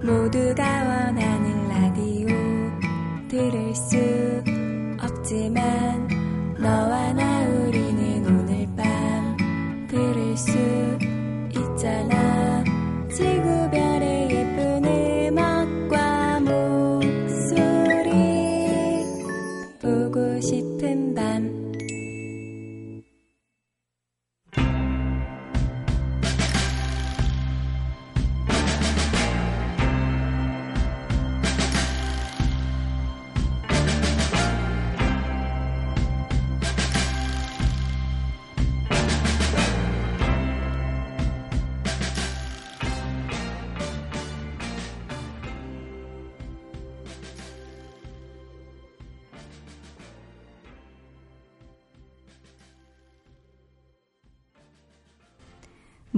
모두가 0.02 0.64
원하는 0.64 1.68
라디오 1.68 2.26
들을 3.28 3.72
수 3.72 3.96
없지만 5.00 6.08
너와 6.58 7.12
나 7.12 7.46
우리는 7.46 8.26
오늘 8.26 8.66
밤 8.76 9.86
들을 9.86 10.36
수 10.36 10.67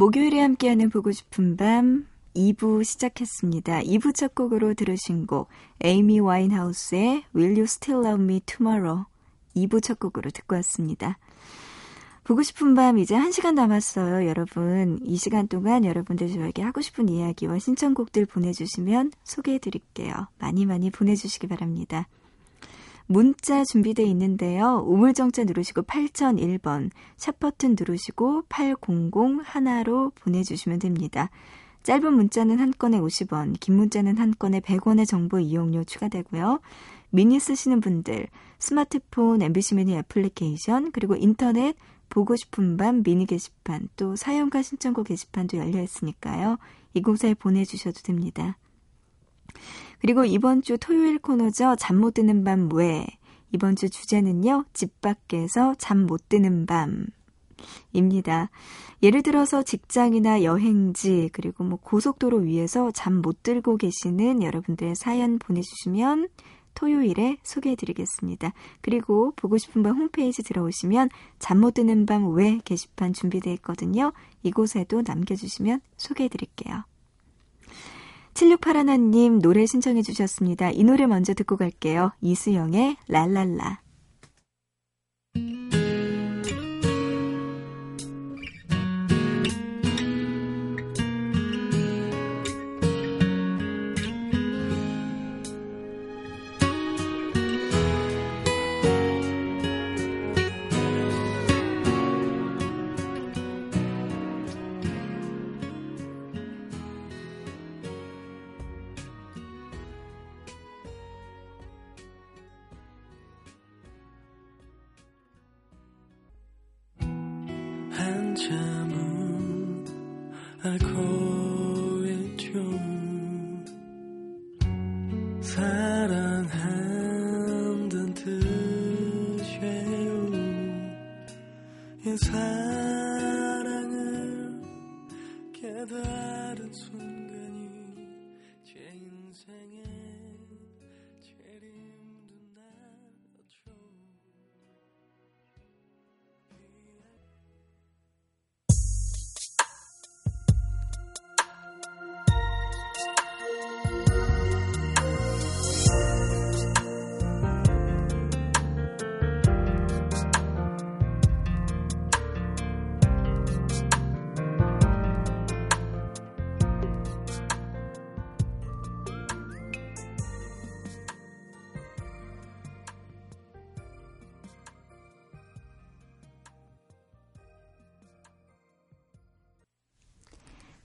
목요일에 0.00 0.40
함께하는 0.40 0.88
보고 0.88 1.12
싶은 1.12 1.58
밤 1.58 2.06
2부 2.34 2.82
시작했습니다. 2.84 3.82
2부 3.82 4.14
첫 4.14 4.34
곡으로 4.34 4.72
들으신 4.72 5.26
곡 5.26 5.50
에이미 5.84 6.20
와인하우스의 6.20 7.24
Will 7.36 7.52
You 7.52 7.64
Still 7.64 8.06
Love 8.06 8.24
Me 8.24 8.40
Tomorrow 8.40 9.04
2부 9.56 9.82
첫 9.82 9.98
곡으로 9.98 10.30
듣고 10.30 10.56
왔습니다. 10.56 11.18
보고 12.24 12.42
싶은 12.42 12.74
밤 12.74 12.96
이제 12.96 13.14
1시간 13.14 13.52
남았어요, 13.52 14.26
여러분. 14.26 15.00
이 15.04 15.18
시간 15.18 15.48
동안 15.48 15.84
여러분들 15.84 16.32
저에게 16.32 16.62
하고 16.62 16.80
싶은 16.80 17.10
이야기와 17.10 17.58
신청곡들 17.58 18.24
보내주시면 18.24 19.12
소개해드릴게요. 19.24 20.28
많이 20.38 20.64
많이 20.64 20.90
보내주시기 20.90 21.46
바랍니다. 21.46 22.08
문자 23.10 23.64
준비되어 23.64 24.06
있는데요. 24.06 24.84
우물정자 24.86 25.42
누르시고 25.42 25.82
8001번, 25.82 26.90
샵 27.16 27.40
버튼 27.40 27.74
누르시고 27.76 28.44
800 28.48 28.78
하나로 29.42 30.12
보내주시면 30.14 30.78
됩니다. 30.78 31.28
짧은 31.82 32.12
문자는 32.14 32.60
한 32.60 32.72
건에 32.78 33.00
50원, 33.00 33.58
긴 33.58 33.74
문자는 33.74 34.18
한 34.18 34.32
건에 34.38 34.60
100원의 34.60 35.08
정보 35.08 35.40
이용료 35.40 35.82
추가되고요. 35.82 36.60
미니 37.10 37.40
쓰시는 37.40 37.80
분들, 37.80 38.28
스마트폰, 38.60 39.42
MBC 39.42 39.74
미니 39.74 39.96
애플리케이션, 39.96 40.92
그리고 40.92 41.16
인터넷, 41.16 41.74
보고 42.10 42.36
싶은 42.36 42.76
밤 42.76 43.02
미니 43.02 43.26
게시판, 43.26 43.88
또 43.96 44.14
사연과 44.14 44.62
신청곡 44.62 45.08
게시판도 45.08 45.56
열려 45.56 45.82
있으니까요. 45.82 46.58
이곳에 46.94 47.34
보내주셔도 47.34 48.02
됩니다. 48.02 48.56
그리고 50.00 50.24
이번 50.24 50.62
주 50.62 50.78
토요일 50.78 51.18
코너죠. 51.18 51.76
잠 51.78 51.96
못 51.98 52.14
드는 52.14 52.44
밤 52.44 52.68
왜? 52.72 53.06
이번 53.52 53.76
주 53.76 53.90
주제는요. 53.90 54.64
집 54.72 55.00
밖에서 55.00 55.74
잠 55.78 56.06
못 56.06 56.28
드는 56.28 56.66
밤 56.66 57.06
입니다. 57.92 58.50
예를 59.02 59.22
들어서 59.22 59.62
직장이나 59.62 60.42
여행지 60.42 61.28
그리고 61.32 61.64
뭐 61.64 61.78
고속도로 61.82 62.38
위에서 62.38 62.90
잠 62.92 63.20
못 63.20 63.42
들고 63.42 63.76
계시는 63.76 64.42
여러분들의 64.42 64.94
사연 64.96 65.38
보내주시면 65.38 66.28
토요일에 66.74 67.38
소개해드리겠습니다. 67.42 68.52
그리고 68.80 69.32
보고 69.36 69.58
싶은 69.58 69.82
밤 69.82 69.96
홈페이지 69.96 70.42
들어오시면 70.42 71.10
잠 71.38 71.60
못 71.60 71.74
드는 71.74 72.06
밤왜 72.06 72.60
게시판 72.64 73.12
준비되어 73.12 73.52
있거든요. 73.54 74.12
이곳에도 74.42 75.02
남겨주시면 75.04 75.80
소개해드릴게요. 75.98 76.84
7681님 78.40 79.42
노래 79.42 79.66
신청해 79.66 80.02
주셨습니다. 80.02 80.70
이 80.70 80.82
노래 80.82 81.06
먼저 81.06 81.34
듣고 81.34 81.56
갈게요. 81.56 82.12
이수영의 82.22 82.96
랄랄라. 83.08 83.80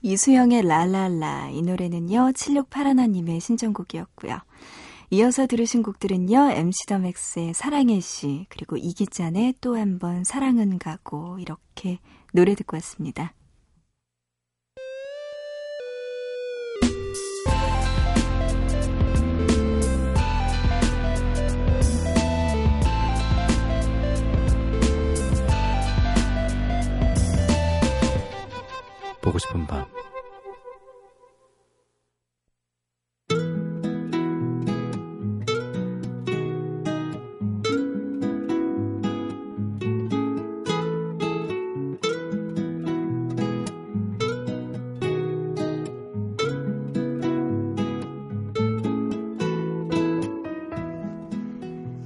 이수영의 0.02 0.62
랄랄라 0.62 1.50
이 1.50 1.62
노래는요 1.62 2.32
7681님의 2.32 3.40
신청곡이었고요. 3.40 4.38
이어서 5.10 5.46
들으신 5.46 5.82
곡들은요 5.82 6.50
MC 6.50 6.86
더 6.86 6.98
맥스의 6.98 7.54
사랑의 7.54 8.00
시 8.00 8.46
그리고 8.48 8.76
이기찬의 8.76 9.54
또 9.60 9.76
한 9.76 9.98
번 9.98 10.24
사랑은 10.24 10.78
가고 10.78 11.38
이렇게 11.38 11.98
노래 12.32 12.54
듣고 12.54 12.76
왔습니다. 12.76 13.32
가고 29.36 29.38
싶은 29.38 29.66
밤. 29.66 29.84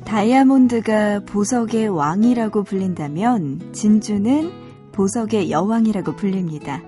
다이아몬드가 0.04 1.20
보석의 1.20 1.88
왕이라고 1.88 2.64
불린다면 2.64 3.72
진주는 3.72 4.50
보석의 4.92 5.50
여왕이라고 5.50 6.16
불립니다. 6.16 6.82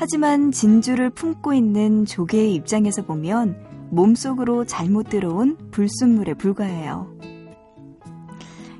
하지만 0.00 0.50
진주를 0.50 1.10
품고 1.10 1.52
있는 1.52 2.06
조개의 2.06 2.54
입장에서 2.54 3.02
보면 3.04 3.54
몸속으로 3.90 4.64
잘못 4.64 5.10
들어온 5.10 5.58
불순물에 5.72 6.32
불과해요. 6.34 7.14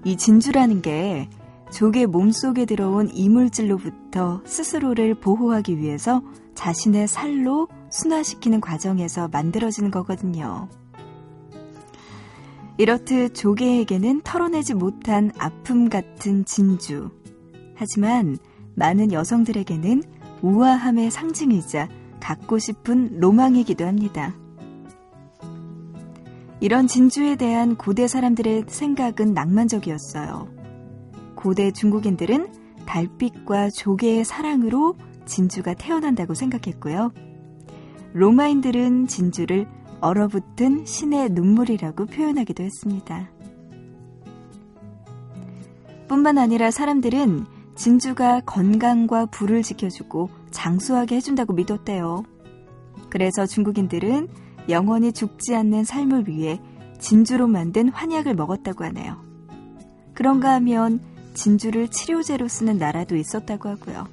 이 0.02 0.16
진주라는 0.16 0.80
게 0.80 1.28
조개 1.70 2.06
몸속에 2.06 2.64
들어온 2.64 3.10
이물질로부터 3.12 4.40
스스로를 4.46 5.14
보호하기 5.14 5.76
위해서 5.76 6.22
자신의 6.54 7.06
살로 7.06 7.68
순화시키는 7.90 8.62
과정에서 8.62 9.28
만들어지는 9.28 9.90
거거든요. 9.90 10.70
이렇듯 12.78 13.34
조개에게는 13.34 14.22
털어내지 14.24 14.72
못한 14.72 15.32
아픔 15.36 15.90
같은 15.90 16.46
진주. 16.46 17.10
하지만 17.74 18.38
많은 18.74 19.12
여성들에게는 19.12 20.19
우아함의 20.42 21.10
상징이자 21.10 21.88
갖고 22.20 22.58
싶은 22.58 23.18
로망이기도 23.20 23.86
합니다. 23.86 24.34
이런 26.60 26.86
진주에 26.86 27.36
대한 27.36 27.76
고대 27.76 28.06
사람들의 28.06 28.64
생각은 28.66 29.32
낭만적이었어요. 29.32 30.48
고대 31.34 31.70
중국인들은 31.70 32.52
달빛과 32.86 33.70
조개의 33.70 34.24
사랑으로 34.24 34.96
진주가 35.24 35.74
태어난다고 35.74 36.34
생각했고요. 36.34 37.12
로마인들은 38.12 39.06
진주를 39.06 39.66
얼어붙은 40.00 40.84
신의 40.84 41.30
눈물이라고 41.30 42.06
표현하기도 42.06 42.62
했습니다. 42.62 43.30
뿐만 46.08 46.38
아니라 46.38 46.70
사람들은 46.70 47.59
진주가 47.80 48.42
건강과 48.42 49.24
부를 49.24 49.62
지켜주고 49.62 50.28
장수하게 50.50 51.16
해준다고 51.16 51.54
믿었대요. 51.54 52.24
그래서 53.08 53.46
중국인들은 53.46 54.28
영원히 54.68 55.12
죽지 55.12 55.54
않는 55.54 55.84
삶을 55.84 56.28
위해 56.28 56.60
진주로 56.98 57.46
만든 57.46 57.88
환약을 57.88 58.34
먹었다고 58.34 58.84
하네요. 58.84 59.24
그런가 60.12 60.52
하면 60.56 61.00
진주를 61.32 61.88
치료제로 61.88 62.48
쓰는 62.48 62.76
나라도 62.76 63.16
있었다고 63.16 63.70
하고요. 63.70 64.06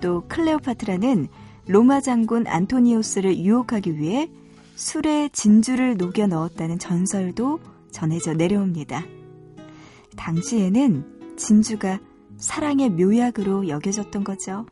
또 0.00 0.24
클레오파트라는 0.26 1.28
로마 1.68 2.00
장군 2.00 2.48
안토니오스를 2.48 3.38
유혹하기 3.38 3.96
위해 3.98 4.28
술에 4.74 5.28
진주를 5.32 5.96
녹여 5.96 6.26
넣었다는 6.26 6.80
전설도 6.80 7.60
전해져 7.92 8.34
내려옵니다. 8.34 9.04
당시에는 10.16 11.36
진주가 11.36 12.00
사랑의 12.38 12.90
묘약으로 12.90 13.68
여겨졌던 13.68 14.24
거죠. 14.24 14.64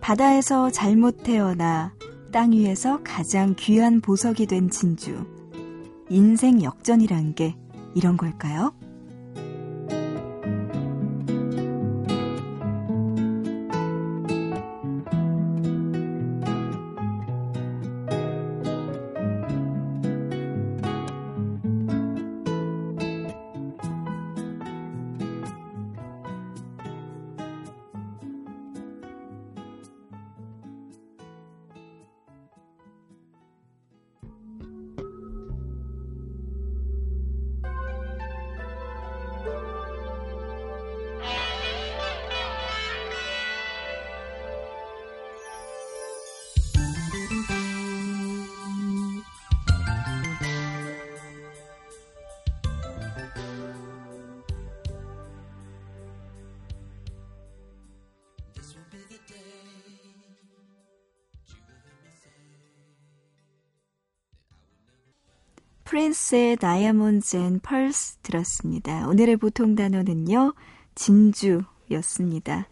바다에서 0.00 0.70
잘못 0.70 1.22
태어나 1.22 1.94
땅 2.32 2.52
위에서 2.52 3.00
가장 3.02 3.54
귀한 3.56 4.00
보석이 4.00 4.46
된 4.46 4.70
진주. 4.70 5.26
인생 6.08 6.62
역전이란 6.62 7.34
게 7.34 7.56
이런 7.94 8.16
걸까요? 8.16 8.72
프린스의 66.08 66.56
Diamonds 66.56 67.36
and 67.36 67.60
Pearls 67.60 68.18
들었습니다. 68.22 69.08
오늘의 69.08 69.36
보통 69.36 69.74
단어는요, 69.74 70.54
진주였습니다. 70.94 72.66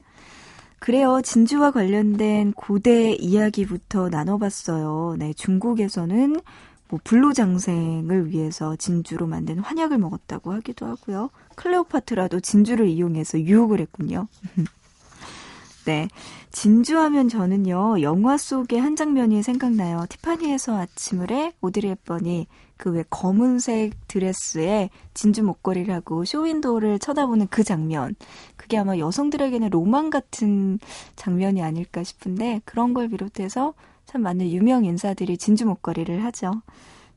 그래요. 0.79 1.21
진주와 1.23 1.71
관련된 1.73 2.53
고대 2.53 3.13
이야기부터 3.13 4.09
나눠봤어요. 4.09 5.17
네, 5.19 5.33
중국에서는 5.35 6.41
뭐 6.89 7.01
불로장생을 7.03 8.31
위해서 8.31 8.77
진주로 8.77 9.27
만든 9.27 9.59
환약을 9.59 9.99
먹었다고 9.99 10.53
하기도 10.53 10.87
하고요. 10.87 11.31
클레오파트라도 11.57 12.41
진주를 12.41 12.89
이용해서 12.89 13.41
유혹을 13.41 13.81
했군요. 13.81 14.29
네. 15.85 16.09
진주하면 16.53 17.29
저는요, 17.29 18.01
영화 18.01 18.39
속의 18.39 18.81
한 18.81 18.97
장면이 18.97 19.43
생각나요. 19.43 20.07
티파니에서 20.09 20.79
아침을 20.79 21.31
해, 21.31 21.53
오드리 21.61 21.89
헵번이 21.89 22.47
그 22.77 22.91
왜 22.91 23.05
검은색 23.09 24.07
드레스에 24.09 24.91
진주 25.15 25.43
목걸이를 25.43 25.95
하고 25.95 26.25
쇼윈도우를 26.25 26.99
쳐다보는 26.99 27.49
그 27.49 27.65
장면. 27.65 28.15
그게 28.57 28.79
아마 28.79 28.99
여성들에게는 28.99 29.71
로망 29.71 30.11
같은 30.11 30.79
장면이 31.17 31.63
아닐까 31.63 32.03
싶은데, 32.05 32.61
그런 32.65 32.95
걸 32.95 33.09
비롯해서 33.09 33.75
참 34.05 34.23
많은 34.23 34.51
유명 34.51 34.85
인사들이 34.85 35.37
진주 35.39 35.67
목걸이를 35.67 36.25
하죠. 36.25 36.63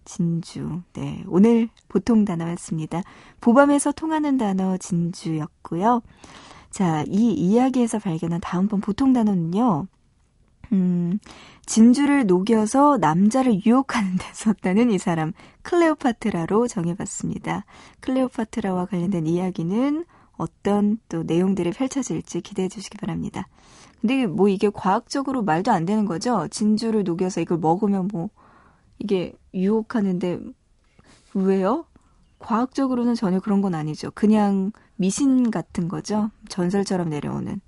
진주. 0.06 0.82
네. 0.94 1.24
오늘 1.28 1.70
보통 1.88 2.26
단어였습니다. 2.26 3.04
보밤에서 3.42 3.92
통하는 3.92 4.38
단어 4.38 4.78
진주였고요. 4.78 6.02
자, 6.72 7.04
이 7.08 7.32
이야기에서 7.32 8.00
발견한 8.00 8.42
다음번 8.42 8.82
보통 8.82 9.14
단어는요. 9.14 9.88
음, 10.72 11.20
진주를 11.66 12.26
녹여서 12.26 12.98
남자를 12.98 13.66
유혹하는 13.66 14.18
데 14.18 14.26
썼다는 14.34 14.92
이 14.92 14.98
사람 14.98 15.34
클레오파트라로 15.64 16.68
정해봤습니다. 16.68 17.66
클레오파트라와 18.00 18.86
관련된 18.86 19.28
이야기는 19.28 20.06
어떤 20.38 20.98
또 21.10 21.24
내용들이 21.24 21.72
펼쳐질지 21.72 22.42
기대해 22.42 22.70
주시기 22.70 22.98
바랍니다. 22.98 23.48
근데 24.02 24.26
뭐 24.26 24.48
이게 24.48 24.70
과학적으로 24.70 25.44
말도 25.44 25.72
안 25.72 25.86
되는 25.86 26.06
거죠? 26.06 26.48
진주를 26.50 27.04
녹여서 27.04 27.42
이걸 27.42 27.58
먹으면 27.58 28.08
뭐 28.12 28.30
이게 28.98 29.34
유혹하는데 29.54 30.40
왜요? 31.34 31.86
과학적으로는 32.40 33.16
전혀 33.16 33.40
그런 33.40 33.62
건 33.62 33.76
아니죠. 33.76 34.12
그냥 34.12 34.72
미신 34.96 35.52
같은 35.52 35.88
거죠. 35.88 36.32
전설처럼 36.48 37.10
내려오는. 37.10 37.60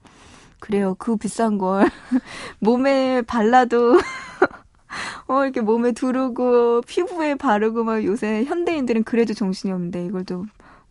그래요. 0.62 0.96
그 0.98 1.18
비싼 1.18 1.58
걸 1.58 1.90
몸에 2.60 3.22
발라도 3.24 4.00
어 5.28 5.44
이렇게 5.44 5.62
몸에 5.62 5.92
두르고 5.92 6.82
피부에 6.82 7.36
바르고 7.36 7.84
막 7.84 8.04
요새 8.06 8.46
현대인들은 8.46 9.04
그래도 9.04 9.34
정신이 9.34 9.74
없는데 9.74 10.06
이걸 10.06 10.24
또 10.24 10.46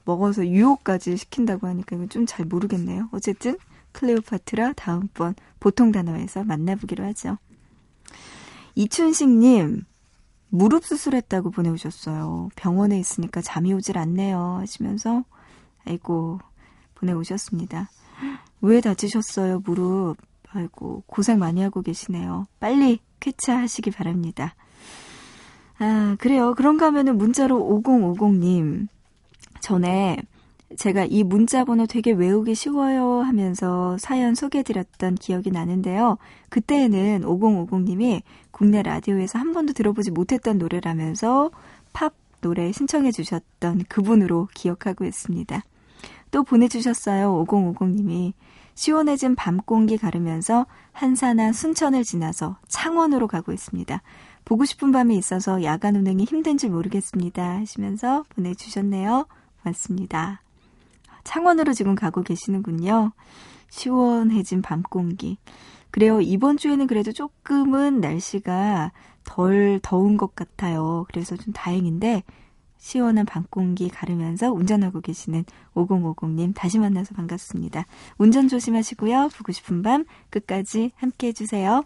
먹어서 0.05 0.47
유혹까지 0.47 1.17
시킨다고 1.17 1.67
하니까 1.69 1.97
이건 1.97 2.09
좀 2.09 2.27
잘 2.27 2.47
모르겠네요. 2.47 3.09
어쨌든 3.13 3.57
클레오파트라 3.93 4.73
다음번 4.75 5.35
보통 5.61 5.93
단어에서 5.93 6.45
만나보기로 6.45 7.05
하죠. 7.05 7.39
이춘식님 8.75 9.85
무릎 10.49 10.85
수술했다고 10.85 11.51
보내오셨어요. 11.51 12.49
병원에 12.57 12.99
있으니까 12.99 13.41
잠이 13.41 13.73
오질 13.73 13.97
않네요. 13.99 14.59
하시면서, 14.61 15.25
아이고, 15.87 16.41
보내오셨습니다. 16.97 17.89
왜 18.61 18.81
다치셨어요, 18.81 19.63
무릎? 19.65 20.17
아이고, 20.53 21.03
고생 21.07 21.39
많이 21.39 21.63
하고 21.63 21.83
계시네요. 21.83 22.47
빨리 22.59 23.01
쾌차하시기 23.21 23.91
바랍니다. 23.93 24.55
아, 25.79 26.17
그래요. 26.19 26.55
그런가 26.55 26.87
하면은 26.87 27.17
문자로 27.17 27.57
5050님. 27.59 28.89
전에 29.61 30.17
제가 30.77 31.05
이 31.05 31.25
문자 31.25 31.65
번호 31.65 31.87
되게 31.87 32.13
외우기 32.13 32.55
쉬워요 32.55 33.21
하면서 33.23 33.99
사연 33.99 34.35
소개해드렸던 34.35 35.17
기억이 35.17 35.51
나는데요. 35.51 36.17
그때에는 36.49 37.23
5050님이 37.23 38.23
국내 38.51 38.83
라디오에서 38.83 39.39
한 39.39 39.53
번도 39.53 39.73
들어보지 39.73 40.11
못했던 40.13 40.59
노래라면서 40.59 41.51
팝 41.93 42.15
노래 42.41 42.73
신청해 42.73 43.11
주셨던 43.11 43.85
그분으로 43.89 44.49
기억하고 44.55 45.05
있습니다. 45.05 45.63
또 46.31 46.45
보내주셨어요. 46.45 47.45
5050님이. 47.45 48.33
시원해진 48.75 49.35
밤 49.35 49.59
공기 49.59 49.97
가르면서 49.99 50.67
한산한 50.93 51.53
순천을 51.53 52.05
지나서 52.05 52.57
창원으로 52.69 53.29
가고 53.29 53.53
있습니다. 53.53 54.03
보고 54.45 54.65
싶은 54.65 54.93
밤이 54.93 55.17
있어서 55.17 55.63
야간 55.63 55.97
운행이 55.97 56.25
힘든지 56.25 56.69
모르겠습니다. 56.69 57.59
하시면서 57.59 58.25
보내주셨네요. 58.31 59.27
고맙습니다. 59.63 60.43
창원으로 61.25 61.73
지금 61.73 61.95
가고 61.95 62.23
계시는군요. 62.23 63.13
시원해진 63.69 64.63
밤 64.63 64.83
공기. 64.83 65.39
그래요. 65.91 66.21
이번 66.21 66.57
주에는 66.57 66.87
그래도 66.87 67.13
조금은 67.13 68.01
날씨가 68.01 68.93
덜 69.25 69.81
더운 69.83 70.17
것 70.17 70.35
같아요. 70.35 71.05
그래서 71.09 71.37
좀 71.37 71.53
다행인데 71.53 72.23
시원한 72.81 73.27
밤 73.27 73.45
공기 73.51 73.89
가르면서 73.89 74.51
운전하고 74.51 75.03
계시는 75.03 75.45
5050님 75.75 76.55
다시 76.55 76.79
만나서 76.79 77.15
반갑습니다. 77.15 77.85
운전 78.19 78.49
조심하시고요. 78.49 79.29
보고 79.37 79.53
싶은 79.53 79.83
밤 79.83 80.07
끝까지 80.31 80.91
함께 80.97 81.29
해주세요. 81.29 81.85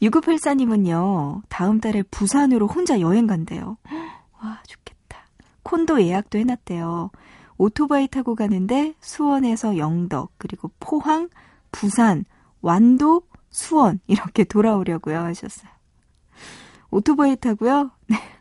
6984님은요. 0.00 1.42
다음 1.48 1.80
달에 1.80 2.02
부산으로 2.04 2.68
혼자 2.68 3.00
여행 3.00 3.26
간대요. 3.26 3.76
와 4.40 4.62
좋겠다. 4.66 5.18
콘도 5.64 6.02
예약도 6.02 6.38
해놨대요. 6.38 7.10
오토바이 7.58 8.06
타고 8.06 8.36
가는데 8.36 8.94
수원에서 9.00 9.76
영덕 9.76 10.32
그리고 10.38 10.70
포항, 10.78 11.28
부산, 11.72 12.24
완도, 12.62 13.22
수원 13.50 14.00
이렇게 14.06 14.44
돌아오려고요 14.44 15.18
하셨어요. 15.18 15.68
오토바이 16.90 17.34
타고요. 17.36 17.90
네. 18.06 18.33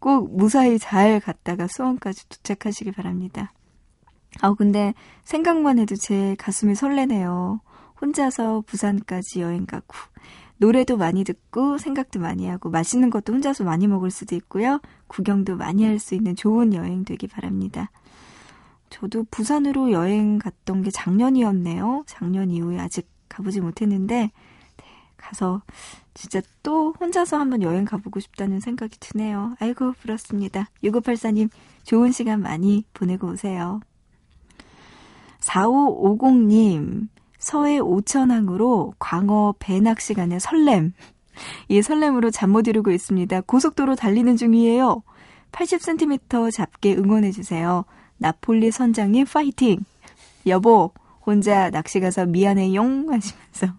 꼭 0.00 0.36
무사히 0.36 0.78
잘 0.78 1.20
갔다가 1.20 1.68
수원까지 1.68 2.28
도착하시기 2.28 2.90
바랍니다. 2.92 3.52
아 4.40 4.54
근데 4.54 4.94
생각만 5.24 5.78
해도 5.78 5.94
제 5.96 6.34
가슴이 6.38 6.74
설레네요. 6.74 7.60
혼자서 8.00 8.62
부산까지 8.66 9.42
여행 9.42 9.66
가고 9.66 9.94
노래도 10.56 10.96
많이 10.96 11.24
듣고 11.24 11.78
생각도 11.78 12.18
많이 12.20 12.46
하고 12.46 12.70
맛있는 12.70 13.10
것도 13.10 13.32
혼자서 13.34 13.64
많이 13.64 13.86
먹을 13.86 14.10
수도 14.10 14.34
있고요. 14.36 14.80
구경도 15.06 15.56
많이 15.56 15.84
할 15.84 15.98
수 15.98 16.14
있는 16.14 16.34
좋은 16.34 16.74
여행 16.74 17.04
되기 17.04 17.26
바랍니다. 17.26 17.90
저도 18.90 19.24
부산으로 19.30 19.92
여행 19.92 20.38
갔던 20.38 20.82
게 20.82 20.90
작년이었네요. 20.90 22.04
작년 22.06 22.50
이후에 22.50 22.78
아직 22.78 23.08
가보지 23.28 23.60
못했는데 23.60 24.14
네, 24.14 24.32
가서 25.20 25.62
진짜 26.14 26.40
또 26.62 26.94
혼자서 26.98 27.38
한번 27.38 27.62
여행 27.62 27.84
가보고 27.84 28.20
싶다는 28.20 28.60
생각이 28.60 28.98
드네요. 28.98 29.56
아이고 29.60 29.92
부럽습니다. 30.00 30.68
6584님 30.82 31.50
좋은 31.84 32.12
시간 32.12 32.40
많이 32.42 32.84
보내고 32.92 33.28
오세요. 33.28 33.80
4550님 35.40 37.08
서해 37.38 37.78
오천항으로 37.78 38.94
광어 38.98 39.54
배낚시 39.58 40.14
가는 40.14 40.38
설렘 40.38 40.92
이 41.68 41.80
설렘으로 41.80 42.30
잠 42.30 42.50
못 42.50 42.66
이루고 42.66 42.90
있습니다. 42.90 43.40
고속도로 43.42 43.96
달리는 43.96 44.36
중이에요. 44.36 45.02
80cm 45.52 46.52
잡게 46.52 46.94
응원해주세요. 46.96 47.84
나폴리 48.18 48.70
선장님 48.70 49.24
파이팅! 49.26 49.84
여보, 50.46 50.92
혼자 51.24 51.70
낚시 51.70 52.00
가서 52.00 52.26
미안해용 52.26 53.10
하시면서. 53.10 53.78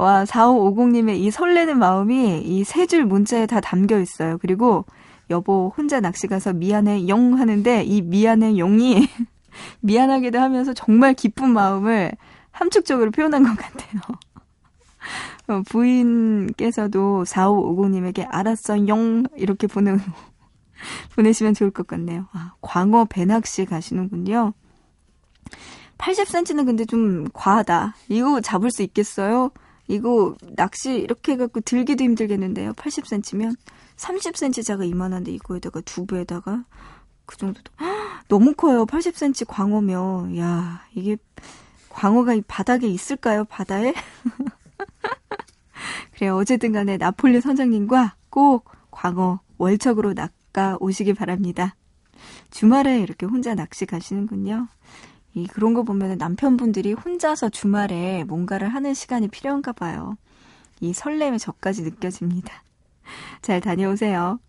와, 0.00 0.24
4550님의 0.24 1.18
이 1.18 1.30
설레는 1.30 1.78
마음이 1.78 2.40
이 2.42 2.60
세 2.64 2.86
줄 2.86 3.04
문자에 3.04 3.46
다 3.46 3.60
담겨 3.60 3.98
있어요. 4.00 4.38
그리고 4.38 4.84
여보, 5.30 5.72
혼자 5.76 6.00
낚시 6.00 6.26
가서 6.26 6.52
미안해용 6.52 7.38
하는데 7.38 7.84
이 7.84 8.02
미안해용이 8.02 9.08
미안하기도 9.80 10.38
하면서 10.40 10.72
정말 10.74 11.14
기쁜 11.14 11.50
마음을 11.50 12.12
함축적으로 12.50 13.10
표현한 13.10 13.44
것 13.44 13.56
같아요. 13.56 14.00
어, 15.48 15.62
부인께서도 15.68 17.24
4550님에게 17.24 18.26
알았어, 18.30 18.86
용, 18.88 19.24
이렇게 19.36 19.66
보내, 19.66 19.96
보내시면 21.14 21.54
좋을 21.54 21.70
것 21.70 21.86
같네요. 21.86 22.26
아, 22.32 22.52
광어 22.60 23.06
배낚시 23.06 23.64
가시는군요. 23.64 24.52
80cm는 25.98 26.64
근데 26.66 26.84
좀 26.84 27.26
과하다. 27.32 27.94
이거 28.08 28.40
잡을 28.40 28.70
수 28.70 28.82
있겠어요? 28.82 29.50
이거 29.90 30.36
낚시 30.54 30.94
이렇게 30.94 31.32
해갖고 31.32 31.60
들기도 31.60 32.04
힘들겠는데요. 32.04 32.72
80cm면 32.74 33.56
30cm 33.96 34.64
자가 34.64 34.84
이만한데 34.84 35.32
이거에다가 35.32 35.80
두부에다가 35.80 36.64
그 37.26 37.36
정도도 37.36 37.72
너무 38.28 38.54
커요. 38.54 38.86
80cm 38.86 39.46
광어면 39.48 40.38
야 40.38 40.84
이게 40.94 41.16
광어가 41.88 42.34
이 42.34 42.40
바닥에 42.42 42.86
있을까요? 42.86 43.44
바다에? 43.44 43.92
그래요. 46.14 46.36
어쨌든 46.36 46.72
간에 46.72 46.96
나폴리 46.96 47.40
선장님과 47.40 48.14
꼭 48.30 48.70
광어 48.92 49.40
월척으로 49.58 50.14
낚아 50.14 50.76
오시기 50.78 51.14
바랍니다. 51.14 51.74
주말에 52.50 53.00
이렇게 53.00 53.26
혼자 53.26 53.56
낚시 53.56 53.86
가시는군요. 53.86 54.68
이 55.34 55.46
그런 55.46 55.74
거 55.74 55.82
보면 55.82 56.18
남편분들이 56.18 56.92
혼자서 56.92 57.48
주말에 57.50 58.24
뭔가를 58.24 58.68
하는 58.68 58.94
시간이 58.94 59.28
필요한가 59.28 59.72
봐요. 59.72 60.16
이 60.80 60.92
설렘이 60.92 61.38
저까지 61.38 61.82
느껴집니다. 61.82 62.62
잘 63.42 63.60
다녀오세요. 63.60 64.40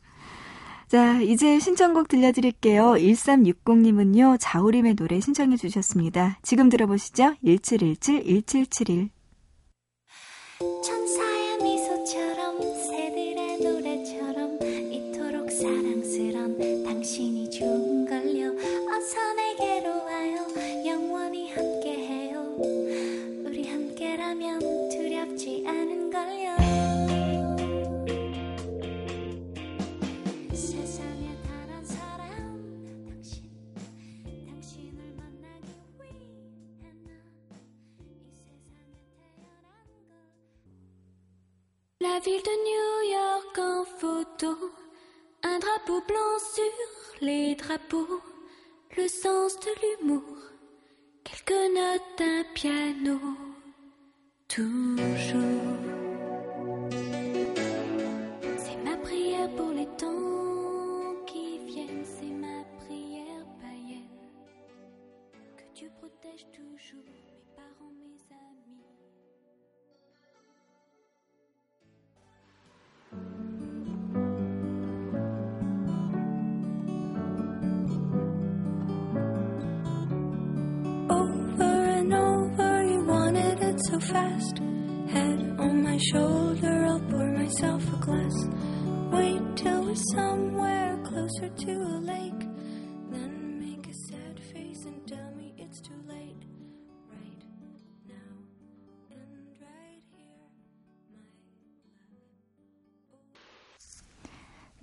자, 0.87 1.21
이제 1.21 1.57
신청곡 1.59 2.09
들려드릴게요. 2.09 2.95
1360님은요, 2.95 4.37
자우림의 4.39 4.95
노래 4.95 5.21
신청해 5.21 5.55
주셨습니다. 5.55 6.37
지금 6.41 6.67
들어보시죠. 6.67 7.35
1717-1771. 7.45 9.09
천사 10.83 11.30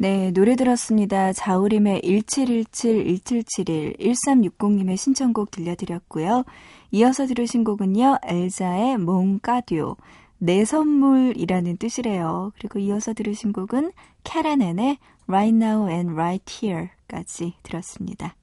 네, 0.01 0.30
노래 0.30 0.55
들었습니다. 0.55 1.32
자우림의 1.32 2.03
1717-1771, 2.03 3.99
1360님의 3.99 4.96
신청곡 4.96 5.51
들려드렸고요. 5.51 6.44
이어서 6.92 7.26
들으신 7.26 7.64
곡은요, 7.64 8.18
엘자의 8.22 8.96
몽까듀오, 8.99 9.96
내 10.38 10.64
선물이라는 10.64 11.78
뜻이래요. 11.78 12.53
그리고 12.57 12.78
이어서 12.78 13.12
들으신 13.12 13.53
곡은 13.53 13.90
캐라넨의 14.22 14.99
Right 15.26 15.57
Now 15.57 15.90
and 15.90 16.12
Right 16.12 16.64
Here까지 16.64 17.55
들었습니다. 17.64 18.36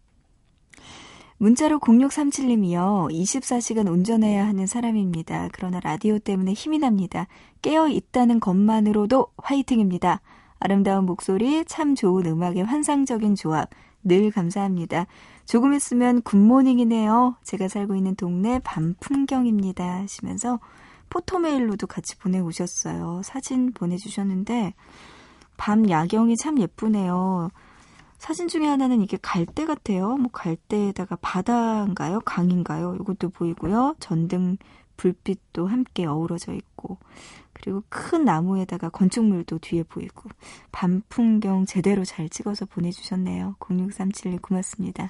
문자로 1.38 1.80
0637님이요. 1.80 3.10
24시간 3.14 3.89
운전해야 3.89 4.45
하는 4.45 4.68
사람입니다. 4.68 5.47
그러나 5.53 5.80
라디오 5.80 6.20
때문에 6.20 6.51
힘이 6.51 6.80
납니다. 6.80 7.28
깨어 7.62 7.88
있다는 7.88 8.41
것만으로도 8.41 9.28
화이팅입니다. 9.38 10.20
아름다운 10.60 11.06
목소리, 11.06 11.64
참 11.66 11.95
좋은 11.95 12.26
음악의 12.26 12.64
환상적인 12.64 13.36
조합. 13.36 13.70
늘 14.03 14.32
감사합니다. 14.32 15.08
조금 15.45 15.74
있으면 15.74 16.22
굿모닝이네요. 16.22 17.36
제가 17.43 17.68
살고 17.68 17.95
있는 17.95 18.16
동네 18.16 18.60
밤 18.64 18.95
풍경입니다. 18.99 19.84
하시면서 19.84 20.60
포토메일로도 21.10 21.88
같이 21.88 22.18
보내오셨어요. 22.18 23.22
사진 23.24 23.72
보내주셨는데, 23.74 24.74
밤 25.58 25.89
야경이 25.89 26.38
참 26.38 26.60
예쁘네요. 26.60 27.49
사진 28.18 28.47
중에 28.47 28.66
하나는 28.66 29.01
이게 29.01 29.18
갈대 29.22 29.66
같아요. 29.66 30.18
뭐 30.18 30.30
갈대에다가 30.32 31.18
바다인가요? 31.18 32.22
강인가요? 32.22 32.95
이것도 33.01 33.30
보이고요. 33.30 33.95
전등 33.99 34.58
불빛도 34.97 35.68
함께 35.68 36.06
어우러져 36.06 36.53
있고 36.53 36.97
그리고 37.66 37.82
큰 37.89 38.26
나무에다가 38.26 38.89
건축물도 38.89 39.57
뒤에 39.57 39.82
보이고 39.82 40.30
밤 40.72 41.01
풍경 41.09 41.66
제대로 41.66 42.05
잘 42.05 42.30
찍어서 42.30 42.68
보내주셨네요. 42.68 43.55
0637님 43.57 44.39
고맙습니다. 44.39 45.09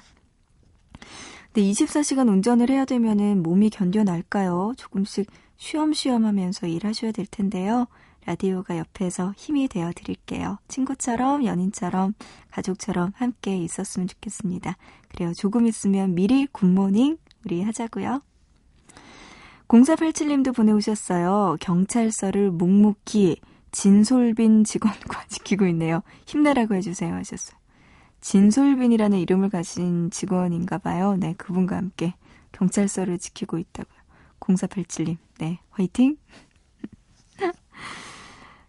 근데 1.52 1.70
24시간 1.70 2.30
운전을 2.30 2.70
해야 2.70 2.86
되면은 2.86 3.42
몸이 3.42 3.68
견뎌날까요? 3.68 4.72
조금씩 4.78 5.30
쉬엄쉬엄 5.58 6.24
하면서 6.24 6.66
일하셔야 6.66 7.12
될 7.12 7.26
텐데요. 7.26 7.88
라디오가 8.24 8.78
옆에서 8.78 9.34
힘이 9.36 9.68
되어 9.68 9.92
드릴게요. 9.94 10.56
친구처럼, 10.66 11.44
연인처럼, 11.44 12.14
가족처럼 12.50 13.12
함께 13.16 13.58
있었으면 13.58 14.08
좋겠습니다. 14.08 14.78
그래요. 15.10 15.34
조금 15.34 15.66
있으면 15.66 16.14
미리 16.14 16.46
굿모닝 16.46 17.18
우리 17.44 17.62
하자고요. 17.62 18.22
0487님도 19.68 20.54
보내오셨어요. 20.54 21.56
경찰서를 21.60 22.50
묵묵히 22.50 23.40
진솔빈 23.72 24.64
직원과 24.64 25.26
지키고 25.28 25.66
있네요. 25.66 26.02
힘내라고 26.26 26.74
해주세요 26.74 27.14
하셨어요. 27.14 27.58
진솔빈이라는 28.20 29.18
이름을 29.18 29.50
가진 29.50 30.10
직원인가 30.10 30.78
봐요. 30.78 31.16
네, 31.18 31.34
그분과 31.36 31.76
함께 31.76 32.14
경찰서를 32.52 33.18
지키고 33.18 33.58
있다고요. 33.58 33.96
0487님, 34.40 35.16
네, 35.38 35.58
화이팅! 35.70 36.16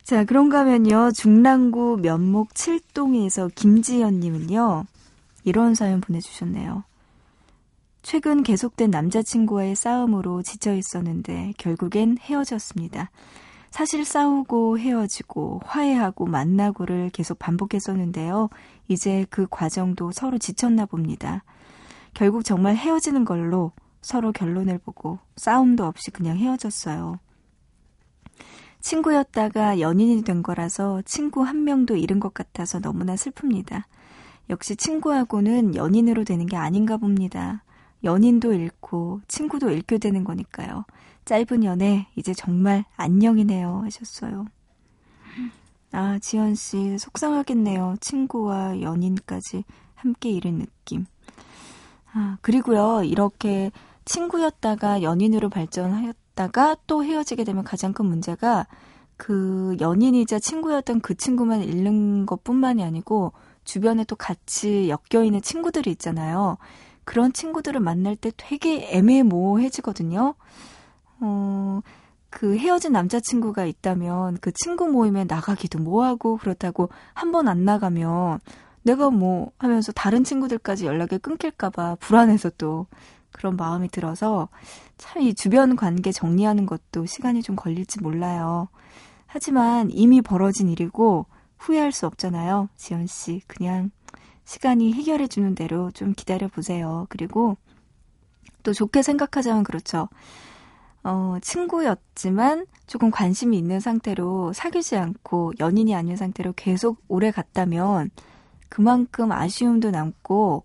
자, 0.03 0.23
그런가 0.25 0.59
하면요. 0.59 1.11
중랑구 1.11 1.99
면목 2.01 2.53
7동에서 2.53 3.53
김지연님은요. 3.53 4.85
이런 5.43 5.75
사연 5.75 6.01
보내주셨네요. 6.01 6.83
최근 8.09 8.41
계속된 8.41 8.89
남자친구와의 8.89 9.75
싸움으로 9.75 10.41
지쳐 10.41 10.73
있었는데 10.73 11.51
결국엔 11.57 12.17
헤어졌습니다. 12.21 13.11
사실 13.69 14.05
싸우고 14.05 14.79
헤어지고 14.79 15.59
화해하고 15.65 16.25
만나고를 16.25 17.09
계속 17.09 17.37
반복했었는데요. 17.37 18.47
이제 18.87 19.25
그 19.29 19.45
과정도 19.49 20.13
서로 20.13 20.37
지쳤나 20.37 20.85
봅니다. 20.85 21.43
결국 22.13 22.45
정말 22.45 22.77
헤어지는 22.77 23.25
걸로 23.25 23.73
서로 24.01 24.31
결론을 24.31 24.77
보고 24.77 25.19
싸움도 25.35 25.83
없이 25.85 26.09
그냥 26.09 26.37
헤어졌어요. 26.37 27.19
친구였다가 28.79 29.81
연인이 29.81 30.21
된 30.21 30.43
거라서 30.43 31.01
친구 31.01 31.43
한 31.43 31.65
명도 31.65 31.97
잃은 31.97 32.21
것 32.21 32.33
같아서 32.33 32.79
너무나 32.79 33.15
슬픕니다. 33.15 33.83
역시 34.49 34.77
친구하고는 34.77 35.75
연인으로 35.75 36.23
되는 36.23 36.45
게 36.45 36.55
아닌가 36.55 36.95
봅니다. 36.95 37.65
연인도 38.03 38.53
잃고 38.53 39.21
친구도 39.27 39.69
잃게 39.71 39.97
되는 39.97 40.23
거니까요. 40.23 40.85
짧은 41.25 41.63
연애 41.63 42.07
이제 42.15 42.33
정말 42.33 42.85
안녕이네요 42.95 43.81
하셨어요. 43.83 44.45
아 45.91 46.19
지연 46.19 46.55
씨 46.55 46.97
속상하겠네요. 46.97 47.95
친구와 47.99 48.81
연인까지 48.81 49.63
함께 49.95 50.29
잃은 50.29 50.59
느낌. 50.59 51.05
아 52.13 52.37
그리고요 52.41 53.03
이렇게 53.03 53.71
친구였다가 54.05 55.01
연인으로 55.01 55.49
발전하였다가 55.49 56.77
또 56.87 57.03
헤어지게 57.03 57.43
되면 57.43 57.63
가장 57.63 57.93
큰 57.93 58.05
문제가 58.05 58.67
그 59.17 59.75
연인이자 59.81 60.39
친구였던 60.39 61.01
그 61.01 61.15
친구만 61.15 61.61
잃는 61.63 62.25
것뿐만이 62.25 62.83
아니고 62.83 63.33
주변에 63.65 64.05
또 64.05 64.15
같이 64.15 64.89
엮여 64.89 65.25
있는 65.25 65.41
친구들이 65.41 65.91
있잖아요. 65.91 66.57
그런 67.07 67.31
친구들을 67.31 67.79
만날 67.79 68.17
때 68.17 68.31
되게 68.35 68.89
애매모호해지거든요. 68.91 70.35
어, 71.21 71.81
그 72.29 72.57
헤어진 72.57 72.91
남자친구가 72.91 73.65
있다면 73.65 74.37
그 74.41 74.51
친구 74.53 74.87
모임에 74.89 75.23
나가기도 75.23 75.79
뭐하고 75.79 76.37
그렇다고 76.37 76.89
한 77.13 77.31
번 77.31 77.47
안 77.47 77.63
나가면 77.65 78.39
내가 78.83 79.09
뭐 79.09 79.51
하면서 79.57 79.91
다른 79.93 80.23
친구들까지 80.25 80.85
연락이 80.85 81.17
끊길까봐 81.17 81.95
불안해서 81.99 82.51
또 82.57 82.87
그런 83.31 83.55
마음이 83.55 83.87
들어서 83.89 84.49
참 84.97 85.21
이 85.23 85.33
주변 85.33 85.75
관계 85.77 86.11
정리하는 86.11 86.65
것도 86.65 87.05
시간이 87.05 87.41
좀 87.41 87.55
걸릴지 87.55 88.01
몰라요. 88.01 88.67
하지만 89.27 89.89
이미 89.91 90.21
벌어진 90.21 90.69
일이고 90.69 91.25
후회할 91.57 91.91
수 91.93 92.05
없잖아요. 92.07 92.69
지연 92.75 93.07
씨. 93.07 93.41
그냥 93.47 93.91
시간이 94.47 94.93
해결해 94.93 95.27
주는 95.27 95.55
대로 95.55 95.91
좀 95.91 96.13
기다려 96.15 96.47
보세요. 96.47 97.05
그리고 97.09 97.57
또 98.63 98.71
좋게 98.71 99.01
생각하자면 99.01 99.63
그렇죠. 99.63 100.07
어, 101.03 101.35
친구였지만 101.41 102.65
조금 102.87 103.11
관심이 103.11 103.57
있는 103.57 103.81
상태로 103.81 104.53
사귀지 104.53 104.95
않고 104.95 105.51
연인이 105.59 105.93
아닌 105.93 106.15
상태로 106.15 106.53
계속 106.55 107.01
오래 107.09 107.29
갔다면 107.29 108.09
그만큼 108.69 109.33
아쉬움도 109.33 109.91
남고 109.91 110.63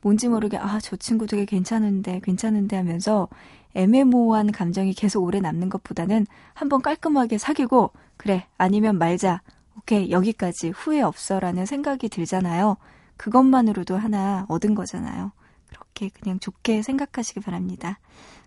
뭔지 0.00 0.28
모르게 0.28 0.56
아, 0.56 0.78
저 0.80 0.96
친구 0.96 1.26
되게 1.26 1.44
괜찮은데, 1.44 2.20
괜찮은데 2.24 2.76
하면서 2.76 3.28
애매모호한 3.74 4.52
감정이 4.52 4.94
계속 4.94 5.22
오래 5.22 5.40
남는 5.40 5.68
것보다는 5.68 6.26
한번 6.54 6.80
깔끔하게 6.80 7.36
사귀고 7.36 7.90
그래, 8.16 8.46
아니면 8.56 8.96
말자. 8.96 9.42
오케이, 9.76 10.10
여기까지 10.10 10.70
후회 10.70 11.02
없어라는 11.02 11.66
생각이 11.66 12.08
들잖아요. 12.08 12.78
그것만으로도 13.18 13.96
하나 13.96 14.46
얻은 14.48 14.74
거잖아요. 14.74 15.32
그렇게 15.68 16.08
그냥 16.08 16.40
좋게 16.40 16.82
생각하시기 16.82 17.40
바랍니다. 17.40 17.98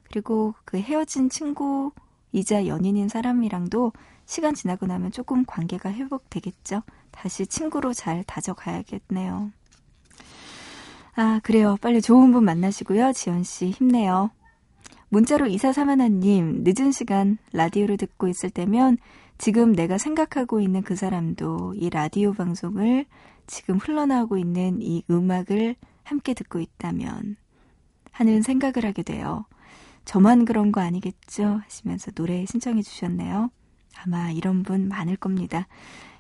그리고 0.03 0.55
그 0.65 0.80
헤어진 0.80 1.30
친구이자 1.30 2.65
연인인 2.65 3.07
사람이랑도 3.07 3.93
시간 4.26 4.55
지나고 4.55 4.88
나면 4.88 5.11
조금 5.11 5.45
관계가 5.45 5.91
회복되겠죠. 5.91 6.82
다시 7.11 7.45
친구로 7.45 7.93
잘 7.93 8.24
다져가야겠네요. 8.24 9.51
아, 11.15 11.39
그래요. 11.43 11.78
빨리 11.82 12.01
좋은 12.01 12.32
분 12.32 12.45
만나시고요. 12.45 13.11
지연씨, 13.13 13.72
힘내요. 13.72 14.32
문자로 15.09 15.47
이사사만아님, 15.47 16.63
늦은 16.63 16.93
시간 16.93 17.38
라디오를 17.51 17.97
듣고 17.97 18.30
있을 18.30 18.49
때면 18.49 18.97
지금 19.38 19.74
내가 19.74 19.97
생각하고 19.97 20.61
있는 20.61 20.84
그 20.84 20.95
사람도 20.95 21.74
이 21.76 21.89
라디오 21.89 22.32
방송을 22.32 23.05
지금 23.48 23.78
흘러나오고 23.78 24.38
있는 24.38 24.82
이 24.82 25.04
음악을 25.10 25.76
함께 26.04 26.34
듣고 26.34 26.60
있다면 26.60 27.38
하는 28.12 28.42
생각을 28.42 28.86
하게 28.86 29.04
돼요. 29.04 29.46
저만 30.06 30.46
그런 30.46 30.72
거 30.72 30.82
아니겠죠? 30.82 31.62
하시면서 31.64 32.12
노래 32.12 32.46
신청해 32.46 32.82
주셨네요. 32.82 33.52
아마 34.04 34.32
이런 34.32 34.64
분 34.64 34.88
많을 34.88 35.16
겁니다. 35.16 35.68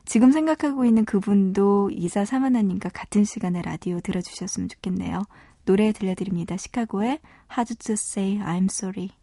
지금 0.05 0.31
생각하고 0.31 0.85
있는 0.85 1.05
그분도 1.05 1.91
이사 1.91 2.25
사만아님과 2.25 2.89
같은 2.89 3.23
시간에 3.23 3.61
라디오 3.61 3.99
들어주셨으면 3.99 4.69
좋겠네요. 4.69 5.23
노래 5.65 5.91
들려드립니다. 5.91 6.57
시카고의 6.57 7.19
Hard 7.51 7.75
to 7.75 7.93
Say 7.93 8.39
I'm 8.39 8.65
Sorry. 8.65 9.20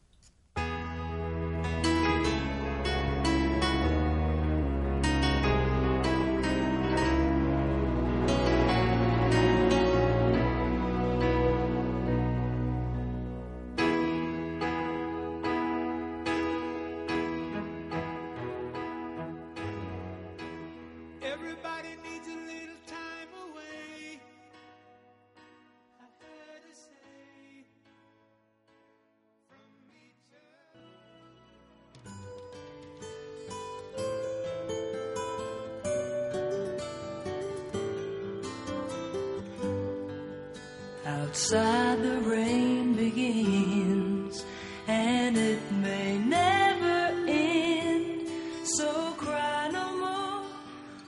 Outside 41.08 42.02
the 42.02 42.20
rain 42.20 42.92
begins, 42.92 44.44
and 44.86 45.38
it 45.38 45.62
may 45.72 46.18
never 46.18 47.16
end. 47.26 48.28
So 48.76 49.14
cry 49.16 49.70
no 49.72 49.86
more 50.04 50.44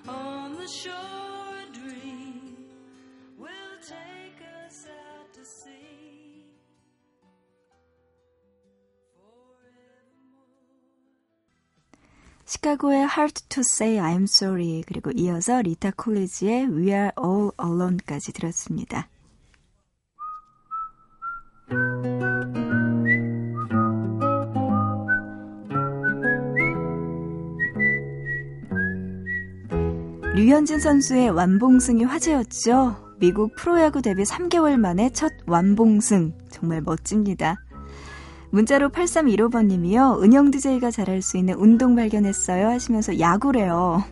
on 0.09 0.57
the 0.57 0.67
shore. 0.67 1.53
A 1.61 1.67
dream 1.79 2.57
will 3.37 3.77
take 3.87 4.41
us 4.65 4.87
out 4.89 5.29
to 5.35 5.45
sea. 5.45 6.49
시카고의 12.47 13.05
Hard 13.07 13.35
to 13.51 13.61
Say 13.61 13.99
I'm 13.99 14.25
Sorry 14.25 14.83
그리고 14.87 15.11
이어서 15.15 15.61
리타 15.61 15.93
콜리지의 15.97 16.69
We 16.69 16.87
Are 16.89 17.13
All 17.23 17.51
Alone까지 17.59 18.33
들었습니다. 18.33 19.09
류현진 30.35 30.79
선수의 30.79 31.31
완봉승이 31.31 32.05
화제였죠. 32.05 33.17
미국 33.19 33.53
프로야구 33.57 34.01
데뷔 34.01 34.23
3개월 34.23 34.77
만에 34.79 35.11
첫 35.11 35.33
완봉승. 35.47 36.35
정말 36.51 36.83
멋집니다. 36.83 37.57
문자로 38.51 38.91
8315번님이요. 38.91 40.23
은영 40.23 40.53
DJ가 40.53 40.93
잘할 40.93 41.21
수 41.21 41.37
있는 41.37 41.55
운동 41.55 41.97
발견했어요 41.97 42.69
하시면서 42.69 43.19
야구래요. 43.19 44.05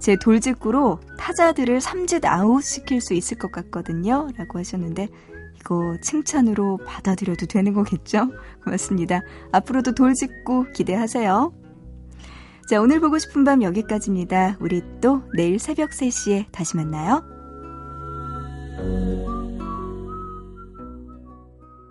제 0.00 0.16
돌직구로 0.16 0.98
타자들을 1.16 1.80
삼짓 1.80 2.24
아웃 2.24 2.62
시킬 2.64 3.00
수 3.00 3.14
있을 3.14 3.38
것 3.38 3.52
같거든요. 3.52 4.28
라고 4.36 4.58
하셨는데 4.58 5.08
이거 5.60 5.96
칭찬으로 6.02 6.78
받아들여도 6.84 7.46
되는 7.46 7.74
거겠죠? 7.74 8.32
고맙습니다. 8.64 9.22
앞으로도 9.52 9.94
돌직구 9.94 10.72
기대하세요. 10.72 11.52
자, 12.68 12.82
오늘 12.82 13.00
보고 13.00 13.18
싶은 13.18 13.44
밤 13.44 13.62
여기까지입니다. 13.62 14.58
우리 14.60 14.82
또 15.00 15.22
내일 15.34 15.58
새벽 15.58 15.88
3시에 15.88 16.52
다시 16.52 16.76
만나요. 16.76 17.24